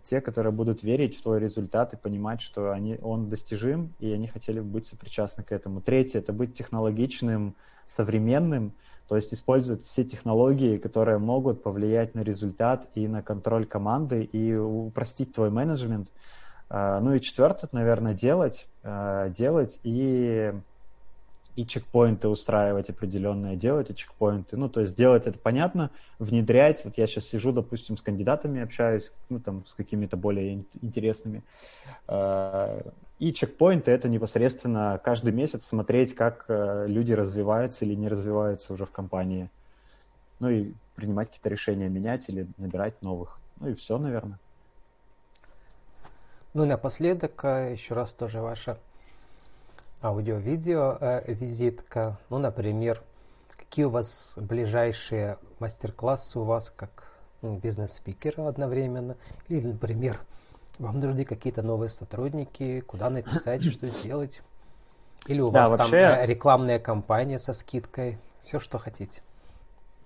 те, 0.05 0.21
которые 0.21 0.53
будут 0.53 0.83
верить 0.83 1.17
в 1.17 1.21
твой 1.21 1.39
результат 1.39 1.93
и 1.93 1.97
понимать, 1.97 2.41
что 2.41 2.71
они, 2.71 2.97
он 3.01 3.27
достижим, 3.27 3.93
и 3.99 4.11
они 4.11 4.27
хотели 4.27 4.59
бы 4.59 4.65
быть 4.65 4.85
сопричастны 4.85 5.43
к 5.43 5.51
этому. 5.51 5.81
Третье– 5.81 6.19
это 6.19 6.31
быть 6.31 6.53
технологичным, 6.53 7.55
современным, 7.85 8.73
то 9.09 9.15
есть 9.15 9.33
использовать 9.33 9.83
все 9.85 10.05
технологии, 10.05 10.77
которые 10.77 11.17
могут 11.17 11.61
повлиять 11.61 12.15
на 12.15 12.21
результат 12.21 12.87
и 12.95 13.07
на 13.07 13.21
контроль 13.21 13.65
команды 13.65 14.23
и 14.23 14.55
упростить 14.55 15.33
твой 15.33 15.49
менеджмент– 15.49 16.09
а, 16.69 16.99
ну 16.99 17.15
и 17.15 17.21
четвертое, 17.21 17.67
наверное, 17.71 18.13
делать, 18.13 18.67
а, 18.83 19.29
делать 19.29 19.79
и, 19.83 20.53
и 21.59 21.67
чекпоинты 21.67 22.29
устраивать 22.29 22.89
определенные, 22.89 23.57
делать 23.57 23.89
и 23.89 23.95
чекпоинты. 23.95 24.55
Ну, 24.55 24.69
то 24.69 24.79
есть 24.79 24.95
делать 24.95 25.27
это 25.27 25.37
понятно, 25.37 25.91
внедрять. 26.17 26.85
Вот 26.85 26.97
я 26.97 27.05
сейчас 27.05 27.25
сижу, 27.25 27.51
допустим, 27.51 27.97
с 27.97 28.01
кандидатами 28.01 28.61
общаюсь, 28.61 29.11
ну, 29.27 29.41
там, 29.41 29.65
с 29.65 29.73
какими-то 29.73 30.15
более 30.15 30.63
интересными. 30.81 31.43
А, 32.07 32.81
и 33.19 33.33
чекпоинты— 33.33 33.91
это 33.97 34.07
непосредственно 34.07 35.01
каждый 35.03 35.33
месяц 35.33 35.65
смотреть, 35.65 36.15
как 36.15 36.45
люди 36.47 37.11
развиваются 37.11 37.83
или 37.83 37.93
не 37.93 38.07
развиваются 38.07 38.73
уже 38.73 38.85
в 38.85 38.91
компании. 38.91 39.49
Ну 40.39 40.49
и 40.49 40.71
принимать 40.95 41.27
какие-то 41.27 41.49
решения, 41.49 41.89
менять 41.89 42.29
или 42.29 42.47
набирать 42.57 43.01
новых. 43.01 43.37
Ну 43.59 43.67
и 43.67 43.73
все, 43.73 43.97
наверное. 43.97 44.39
Ну 46.53 46.63
и 46.63 46.67
напоследок 46.67 47.43
э, 47.43 47.73
еще 47.73 47.95
раз 47.95 48.13
тоже 48.13 48.39
ваша 48.39 48.77
аудио-видео 50.01 50.97
э, 50.99 51.33
визитка. 51.33 52.17
Ну, 52.29 52.37
например, 52.37 53.03
какие 53.57 53.85
у 53.85 53.89
вас 53.89 54.33
ближайшие 54.37 55.37
мастер-классы 55.59 56.39
у 56.39 56.43
вас 56.43 56.71
как 56.75 57.11
ну, 57.41 57.57
бизнес-спикера 57.57 58.47
одновременно? 58.47 59.17
Или, 59.47 59.67
например, 59.67 60.19
вам 60.77 60.99
нужны 60.99 61.25
какие-то 61.25 61.61
новые 61.61 61.89
сотрудники, 61.89 62.81
куда 62.81 63.09
написать, 63.09 63.63
что 63.63 63.89
сделать? 63.89 64.41
Или 65.27 65.41
у 65.41 65.51
да, 65.51 65.67
вас 65.67 65.71
вообще... 65.71 65.91
там 65.91 66.19
э, 66.19 66.25
рекламная 66.25 66.79
кампания 66.79 67.39
со 67.39 67.53
скидкой? 67.53 68.17
Все, 68.43 68.59
что 68.59 68.77
хотите. 68.79 69.21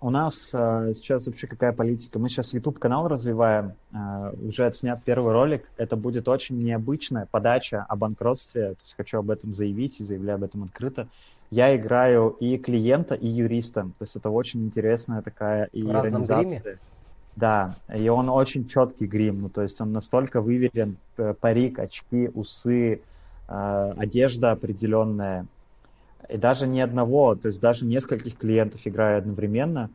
У 0.03 0.09
нас 0.09 0.49
э, 0.51 0.91
сейчас 0.95 1.27
вообще 1.27 1.47
какая 1.47 1.71
политика? 1.71 2.19
Мы 2.19 2.27
сейчас 2.27 2.53
YouTube 2.53 2.77
канал 2.77 3.07
развиваем, 3.07 3.71
э, 3.93 4.33
уже 4.43 4.65
отснят 4.65 5.01
первый 5.01 5.31
ролик. 5.31 5.63
Это 5.77 5.95
будет 5.95 6.27
очень 6.27 6.61
необычная 6.61 7.25
подача 7.31 7.85
о 7.87 7.95
банкротстве. 7.95 8.71
То 8.71 8.81
есть 8.83 8.95
хочу 8.97 9.19
об 9.19 9.29
этом 9.31 9.53
заявить 9.53 10.01
и 10.01 10.03
заявляю 10.03 10.35
об 10.35 10.43
этом 10.43 10.63
открыто. 10.63 11.07
Я 11.51 11.73
играю 11.77 12.35
и 12.41 12.57
клиента, 12.57 13.15
и 13.15 13.29
юриста. 13.29 13.83
То 13.83 14.01
есть 14.01 14.17
это 14.17 14.29
очень 14.29 14.65
интересная 14.65 15.21
такая 15.21 15.69
и 15.71 15.81
иронизация. 15.81 16.79
Да, 17.37 17.77
и 17.95 18.09
он 18.09 18.27
очень 18.27 18.67
четкий 18.67 19.05
грим, 19.05 19.43
ну, 19.43 19.49
то 19.49 19.61
есть 19.61 19.79
он 19.79 19.93
настолько 19.93 20.41
выверен, 20.41 20.97
э, 21.15 21.33
парик, 21.39 21.79
очки, 21.79 22.29
усы, 22.33 22.99
э, 23.47 23.93
одежда 23.97 24.51
определенная, 24.51 25.47
и 26.29 26.37
даже 26.37 26.67
не 26.67 26.81
одного, 26.81 27.35
то 27.35 27.47
есть 27.47 27.61
даже 27.61 27.85
нескольких 27.85 28.37
клиентов 28.37 28.81
играю 28.85 29.19
одновременно. 29.19 29.89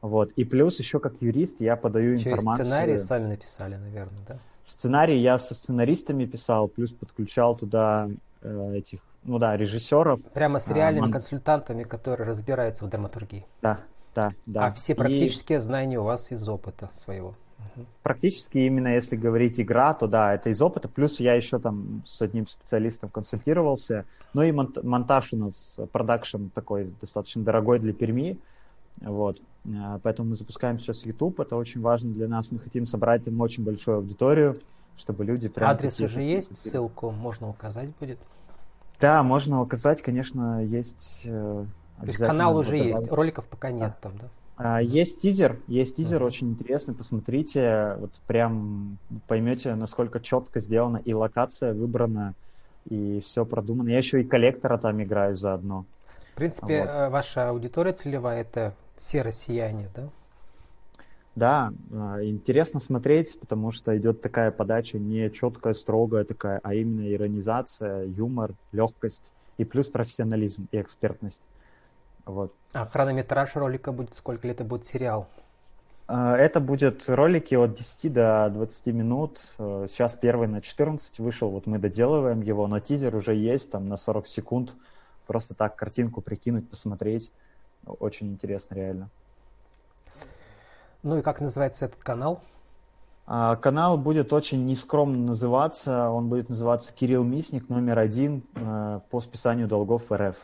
Вот. 0.00 0.32
И 0.32 0.44
плюс 0.44 0.78
еще 0.78 0.98
как 0.98 1.14
юрист 1.20 1.60
я 1.60 1.76
подаю 1.76 2.14
еще 2.14 2.30
информацию. 2.30 2.66
сценарий 2.66 2.98
сами 2.98 3.28
написали, 3.28 3.76
наверное, 3.76 4.24
да? 4.26 4.38
Сценарий 4.64 5.20
я 5.20 5.38
со 5.38 5.54
сценаристами 5.54 6.24
писал, 6.24 6.68
плюс 6.68 6.92
подключал 6.92 7.56
туда 7.56 8.08
э, 8.42 8.72
этих, 8.74 9.00
ну 9.24 9.38
да, 9.38 9.56
режиссеров. 9.56 10.20
Прямо 10.32 10.58
с 10.58 10.68
реальными 10.68 11.08
а, 11.08 11.12
консультантами, 11.12 11.82
которые 11.82 12.28
разбираются 12.28 12.84
в 12.84 12.88
драматургии. 12.88 13.44
Да, 13.60 13.80
да, 14.14 14.30
да. 14.46 14.66
А 14.66 14.72
все 14.72 14.94
практические 14.94 15.58
и... 15.58 15.60
знания 15.60 15.98
у 15.98 16.04
вас 16.04 16.30
из 16.32 16.48
опыта 16.48 16.90
своего. 17.04 17.34
Практически 18.02 18.58
именно 18.58 18.88
если 18.88 19.16
говорить 19.16 19.60
игра, 19.60 19.94
то 19.94 20.06
да, 20.06 20.34
это 20.34 20.50
из 20.50 20.60
опыта. 20.60 20.88
Плюс 20.88 21.20
я 21.20 21.34
еще 21.34 21.58
там 21.58 22.02
с 22.04 22.20
одним 22.22 22.46
специалистом 22.46 23.10
консультировался. 23.10 24.04
Ну 24.34 24.42
и 24.42 24.52
монтаж 24.52 25.32
у 25.32 25.36
нас, 25.36 25.78
продакшн 25.92 26.48
такой 26.54 26.92
достаточно 27.00 27.42
дорогой 27.42 27.78
для 27.78 27.92
Перми. 27.92 28.38
Вот. 29.00 29.40
Э, 29.64 29.98
поэтому 30.02 30.30
мы 30.30 30.36
запускаем 30.36 30.78
сейчас 30.78 31.04
YouTube. 31.04 31.40
Это 31.40 31.56
очень 31.56 31.80
важно 31.80 32.12
для 32.12 32.28
нас. 32.28 32.50
Мы 32.50 32.58
хотим 32.58 32.86
собрать 32.86 33.24
там 33.24 33.40
очень 33.40 33.64
большую 33.64 33.98
аудиторию, 33.98 34.60
чтобы 34.96 35.24
люди 35.24 35.48
прям... 35.48 35.70
Адрес 35.70 36.00
уже 36.00 36.22
есть, 36.22 36.56
ссылку 36.56 37.10
можно 37.10 37.48
указать 37.48 37.90
будет? 37.98 38.18
Да, 39.00 39.22
можно 39.22 39.60
указать, 39.60 40.02
конечно, 40.02 40.64
есть... 40.64 41.22
То 41.24 41.66
есть 42.06 42.18
канал 42.18 42.56
уже 42.56 42.76
есть, 42.76 43.10
роликов 43.10 43.46
пока 43.46 43.70
нет 43.70 43.94
да. 44.02 44.08
там, 44.08 44.18
да? 44.18 44.28
А, 44.64 44.80
есть 44.80 45.18
тизер, 45.18 45.58
есть 45.66 45.96
тизер, 45.96 46.22
uh-huh. 46.22 46.26
очень 46.26 46.50
интересный, 46.50 46.94
посмотрите, 46.94 47.96
вот 47.98 48.12
прям 48.28 48.96
поймете, 49.26 49.74
насколько 49.74 50.20
четко 50.20 50.60
сделана 50.60 50.98
и 50.98 51.12
локация 51.12 51.74
выбрана, 51.74 52.34
и 52.88 53.20
все 53.26 53.44
продумано. 53.44 53.88
Я 53.88 53.98
еще 53.98 54.20
и 54.20 54.24
коллектора 54.24 54.78
там 54.78 55.02
играю 55.02 55.36
заодно. 55.36 55.84
В 56.32 56.36
принципе, 56.36 56.82
вот. 56.82 56.88
Э, 56.88 57.08
ваша 57.08 57.48
аудитория 57.48 57.92
целевая 57.92 58.42
это 58.42 58.72
все 58.98 59.22
россияне, 59.22 59.88
да? 59.96 60.08
Да, 61.34 61.72
а, 61.92 62.22
интересно 62.22 62.78
смотреть, 62.78 63.40
потому 63.40 63.72
что 63.72 63.96
идет 63.98 64.20
такая 64.20 64.52
подача 64.52 64.96
не 64.96 65.28
четкая, 65.30 65.74
строгая 65.74 66.22
такая, 66.22 66.60
а 66.62 66.74
именно 66.74 67.12
иронизация, 67.12 68.04
юмор, 68.04 68.52
легкость 68.70 69.32
и 69.58 69.64
плюс 69.64 69.88
профессионализм 69.88 70.68
и 70.70 70.80
экспертность. 70.80 71.42
Вот. 72.24 72.54
А 72.72 72.86
хронометраж 72.86 73.56
ролика 73.56 73.92
будет 73.92 74.14
сколько 74.16 74.46
лет 74.46 74.56
это 74.56 74.64
будет 74.64 74.86
сериал? 74.86 75.28
А, 76.06 76.36
это 76.36 76.60
будет 76.60 77.08
ролики 77.08 77.54
от 77.54 77.74
10 77.74 78.12
до 78.12 78.50
20 78.52 78.86
минут. 78.88 79.40
Э, 79.58 79.86
сейчас 79.88 80.14
первый 80.16 80.48
на 80.48 80.60
14 80.60 81.18
вышел, 81.18 81.50
вот 81.50 81.66
мы 81.66 81.78
доделываем 81.78 82.40
его, 82.40 82.66
но 82.66 82.80
тизер 82.80 83.14
уже 83.16 83.34
есть 83.34 83.70
там 83.70 83.88
на 83.88 83.96
40 83.96 84.26
секунд. 84.26 84.74
Просто 85.26 85.54
так 85.54 85.76
картинку 85.76 86.20
прикинуть, 86.20 86.68
посмотреть. 86.68 87.32
Очень 87.86 88.28
интересно, 88.32 88.74
реально. 88.74 89.08
Ну 91.02 91.18
и 91.18 91.22
как 91.22 91.40
называется 91.40 91.86
этот 91.86 92.02
канал? 92.02 92.40
А, 93.26 93.56
канал 93.56 93.96
будет 93.98 94.32
очень 94.32 94.66
нескромно 94.66 95.18
называться. 95.18 96.10
Он 96.10 96.28
будет 96.28 96.48
называться 96.48 96.92
Кирилл 96.92 97.24
Мисник 97.24 97.68
номер 97.68 97.98
один 97.98 98.42
э, 98.54 99.00
по 99.10 99.20
списанию 99.20 99.68
долгов 99.68 100.10
РФ. 100.12 100.36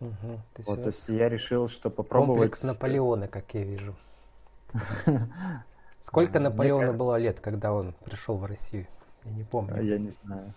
Угу, 0.00 0.40
то, 0.54 0.62
вот, 0.66 0.82
то 0.82 0.86
есть 0.86 1.08
я 1.08 1.28
решил, 1.28 1.68
что 1.68 1.90
попробовать... 1.90 2.50
Комплекс 2.50 2.62
Наполеона, 2.62 3.28
как 3.28 3.52
я 3.54 3.64
вижу. 3.64 3.94
Сколько 6.00 6.38
Наполеону 6.38 6.92
было 6.92 7.16
лет, 7.16 7.40
когда 7.40 7.72
он 7.72 7.94
пришел 8.04 8.38
в 8.38 8.44
Россию? 8.44 8.86
Я 9.24 9.32
не 9.32 9.44
помню. 9.44 9.82
Я 9.82 9.98
не 9.98 10.10
знаю. 10.10 10.54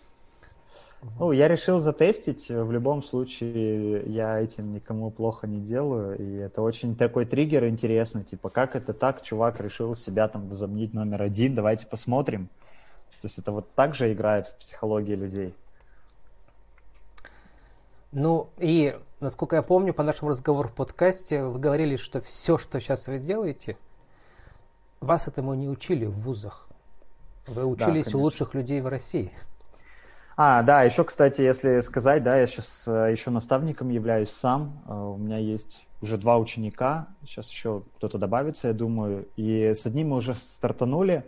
Ну, 1.19 1.31
я 1.31 1.47
решил 1.47 1.79
затестить. 1.79 2.49
В 2.49 2.71
любом 2.71 3.01
случае, 3.01 4.03
я 4.05 4.39
этим 4.39 4.71
никому 4.71 5.09
плохо 5.09 5.47
не 5.47 5.59
делаю. 5.59 6.15
И 6.17 6.35
это 6.35 6.61
очень 6.61 6.95
такой 6.95 7.25
триггер 7.25 7.67
интересный. 7.67 8.23
Типа, 8.23 8.49
как 8.49 8.75
это 8.75 8.93
так, 8.93 9.23
чувак 9.23 9.59
решил 9.59 9.95
себя 9.95 10.27
там 10.27 10.47
возомнить 10.47 10.93
номер 10.93 11.23
один, 11.23 11.55
давайте 11.55 11.87
посмотрим. 11.87 12.49
То 13.19 13.27
есть 13.27 13.37
это 13.39 13.51
вот 13.51 13.71
так 13.73 13.95
же 13.95 14.11
играет 14.13 14.47
в 14.47 14.55
психологии 14.57 15.15
людей. 15.15 15.55
Ну, 18.11 18.49
и 18.57 18.95
насколько 19.21 19.55
я 19.55 19.61
помню, 19.61 19.93
по 19.93 20.03
нашему 20.03 20.31
разговору 20.31 20.67
в 20.67 20.73
подкасте, 20.73 21.43
вы 21.43 21.59
говорили, 21.59 21.95
что 21.95 22.19
все, 22.21 22.57
что 22.57 22.79
сейчас 22.79 23.07
вы 23.07 23.19
делаете, 23.19 23.77
вас 24.99 25.27
этому 25.27 25.53
не 25.53 25.69
учили 25.69 26.05
в 26.05 26.13
вузах. 26.13 26.67
Вы 27.47 27.65
учились 27.65 28.11
да, 28.11 28.17
у 28.17 28.21
лучших 28.21 28.53
людей 28.53 28.81
в 28.81 28.87
России. 28.87 29.31
А, 30.37 30.63
да, 30.63 30.83
еще, 30.83 31.03
кстати, 31.03 31.41
если 31.41 31.81
сказать, 31.81 32.23
да, 32.23 32.37
я 32.37 32.47
сейчас 32.47 32.87
э, 32.87 33.11
еще 33.11 33.29
наставником 33.29 33.89
являюсь 33.89 34.29
сам. 34.29 34.81
Э, 34.87 34.93
у 34.93 35.17
меня 35.17 35.37
есть 35.37 35.85
уже 36.01 36.17
два 36.17 36.37
ученика, 36.37 37.07
сейчас 37.23 37.49
еще 37.49 37.83
кто-то 37.97 38.17
добавится, 38.17 38.69
я 38.69 38.73
думаю. 38.73 39.27
И 39.35 39.73
с 39.75 39.85
одним 39.85 40.09
мы 40.09 40.17
уже 40.17 40.35
стартанули. 40.35 41.25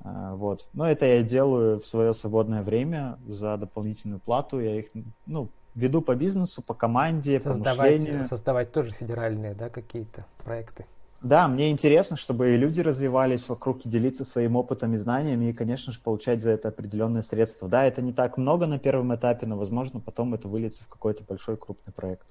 Э, 0.00 0.32
вот. 0.34 0.66
Но 0.72 0.88
это 0.88 1.06
я 1.06 1.22
делаю 1.22 1.80
в 1.80 1.86
свое 1.86 2.14
свободное 2.14 2.62
время 2.62 3.18
за 3.26 3.56
дополнительную 3.56 4.20
плату. 4.20 4.60
Я 4.60 4.78
их, 4.78 4.86
ну, 5.26 5.48
веду 5.78 6.02
по 6.02 6.14
бизнесу, 6.14 6.62
по 6.62 6.74
команде, 6.74 7.40
создавать, 7.40 7.76
по 7.78 8.00
мышлению. 8.00 8.24
Создавать 8.24 8.72
тоже 8.72 8.90
федеральные, 8.90 9.54
да, 9.54 9.68
какие-то 9.68 10.26
проекты. 10.44 10.86
Да, 11.20 11.48
мне 11.48 11.70
интересно, 11.70 12.16
чтобы 12.16 12.50
люди 12.56 12.80
развивались 12.80 13.48
вокруг 13.48 13.84
и 13.84 13.88
делиться 13.88 14.24
своим 14.24 14.54
опытом 14.54 14.94
и 14.94 14.96
знаниями, 14.96 15.46
и, 15.46 15.52
конечно 15.52 15.92
же, 15.92 16.00
получать 16.00 16.42
за 16.42 16.50
это 16.50 16.68
определенные 16.68 17.22
средства. 17.22 17.68
Да, 17.68 17.84
это 17.84 18.02
не 18.02 18.12
так 18.12 18.38
много 18.38 18.66
на 18.66 18.78
первом 18.78 19.14
этапе, 19.14 19.46
но, 19.46 19.56
возможно, 19.56 19.98
потом 19.98 20.34
это 20.34 20.46
выльется 20.46 20.84
в 20.84 20.88
какой-то 20.88 21.24
большой 21.24 21.56
крупный 21.56 21.92
проект. 21.92 22.26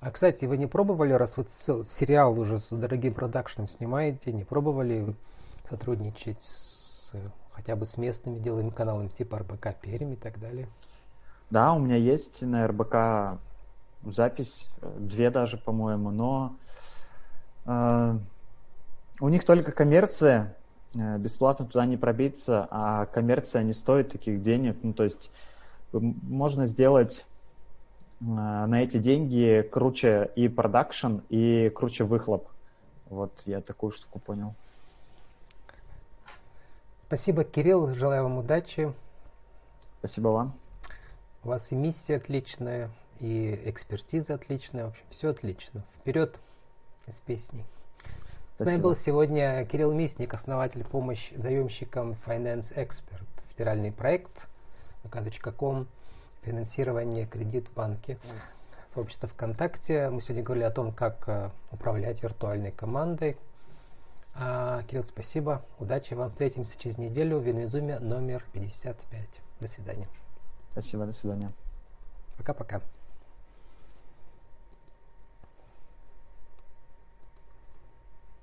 А, 0.00 0.10
кстати, 0.10 0.46
вы 0.46 0.56
не 0.56 0.66
пробовали, 0.66 1.12
раз 1.12 1.36
вы 1.36 1.44
сериал 1.48 2.38
уже 2.38 2.58
с 2.58 2.70
дорогим 2.70 3.14
продакшном 3.14 3.68
снимаете, 3.68 4.32
не 4.32 4.44
пробовали 4.44 5.14
сотрудничать 5.68 6.42
с, 6.42 7.12
хотя 7.52 7.76
бы 7.76 7.86
с 7.86 7.98
местными 7.98 8.38
деловыми 8.38 8.70
каналами 8.70 9.08
типа 9.08 9.38
РБК 9.40 9.76
Пермь 9.80 10.14
и 10.14 10.16
так 10.16 10.40
далее? 10.40 10.68
Да, 11.52 11.74
у 11.74 11.78
меня 11.78 11.96
есть 11.96 12.40
на 12.40 12.66
РБК 12.66 13.38
запись, 14.06 14.70
две 14.80 15.30
даже, 15.30 15.58
по-моему, 15.58 16.10
но 16.10 16.56
э, 17.66 18.18
у 19.20 19.28
них 19.28 19.44
только 19.44 19.70
коммерция, 19.70 20.56
э, 20.94 21.18
бесплатно 21.18 21.66
туда 21.66 21.84
не 21.84 21.98
пробиться, 21.98 22.66
а 22.70 23.04
коммерция 23.04 23.64
не 23.64 23.74
стоит 23.74 24.10
таких 24.10 24.40
денег. 24.40 24.78
Ну, 24.82 24.94
то 24.94 25.04
есть 25.04 25.30
можно 25.92 26.66
сделать 26.66 27.26
э, 28.22 28.24
на 28.24 28.82
эти 28.82 28.96
деньги 28.96 29.60
круче 29.70 30.30
и 30.34 30.48
продакшн, 30.48 31.18
и 31.28 31.68
круче 31.68 32.04
выхлоп. 32.04 32.48
Вот 33.10 33.42
я 33.44 33.60
такую 33.60 33.92
штуку 33.92 34.20
понял. 34.20 34.54
Спасибо, 37.08 37.44
Кирилл. 37.44 37.88
Желаю 37.94 38.22
вам 38.22 38.38
удачи. 38.38 38.90
Спасибо 39.98 40.28
вам. 40.28 40.61
У 41.44 41.48
вас 41.48 41.72
и 41.72 41.74
миссия 41.74 42.16
отличная, 42.16 42.90
и 43.18 43.60
экспертиза 43.64 44.34
отличная. 44.34 44.86
В 44.86 44.88
общем, 44.90 45.04
все 45.10 45.30
отлично. 45.30 45.84
Вперед 46.00 46.38
с 47.08 47.18
песней. 47.20 47.64
Спасибо. 48.54 48.62
С 48.62 48.64
нами 48.66 48.80
был 48.80 48.94
сегодня 48.94 49.64
Кирилл 49.64 49.92
Мисник, 49.92 50.34
основатель 50.34 50.84
помощи 50.84 51.34
заемщикам 51.36 52.16
Finance 52.26 52.72
Expert. 52.76 53.26
Федеральный 53.48 53.90
проект 53.90 54.48
vk.com, 55.04 55.88
финансирование, 56.42 57.26
кредит 57.26 57.68
в 57.68 57.74
банке. 57.74 58.18
Сообщество 58.94 59.28
ВКонтакте. 59.28 60.10
Мы 60.10 60.20
сегодня 60.20 60.44
говорили 60.44 60.64
о 60.64 60.70
том, 60.70 60.92
как 60.92 61.24
э, 61.26 61.50
управлять 61.70 62.22
виртуальной 62.22 62.70
командой. 62.70 63.36
А, 64.34 64.82
Кирилл, 64.84 65.02
спасибо. 65.02 65.64
Удачи 65.78 66.14
вам. 66.14 66.30
Встретимся 66.30 66.78
через 66.78 66.98
неделю 66.98 67.38
в 67.38 67.42
Венезуме 67.42 67.98
номер 67.98 68.44
55. 68.52 69.28
До 69.60 69.68
свидания. 69.68 70.06
Спасибо, 70.72 71.06
до 71.06 71.12
свидания. 71.12 71.52
Пока-пока. 72.38 72.80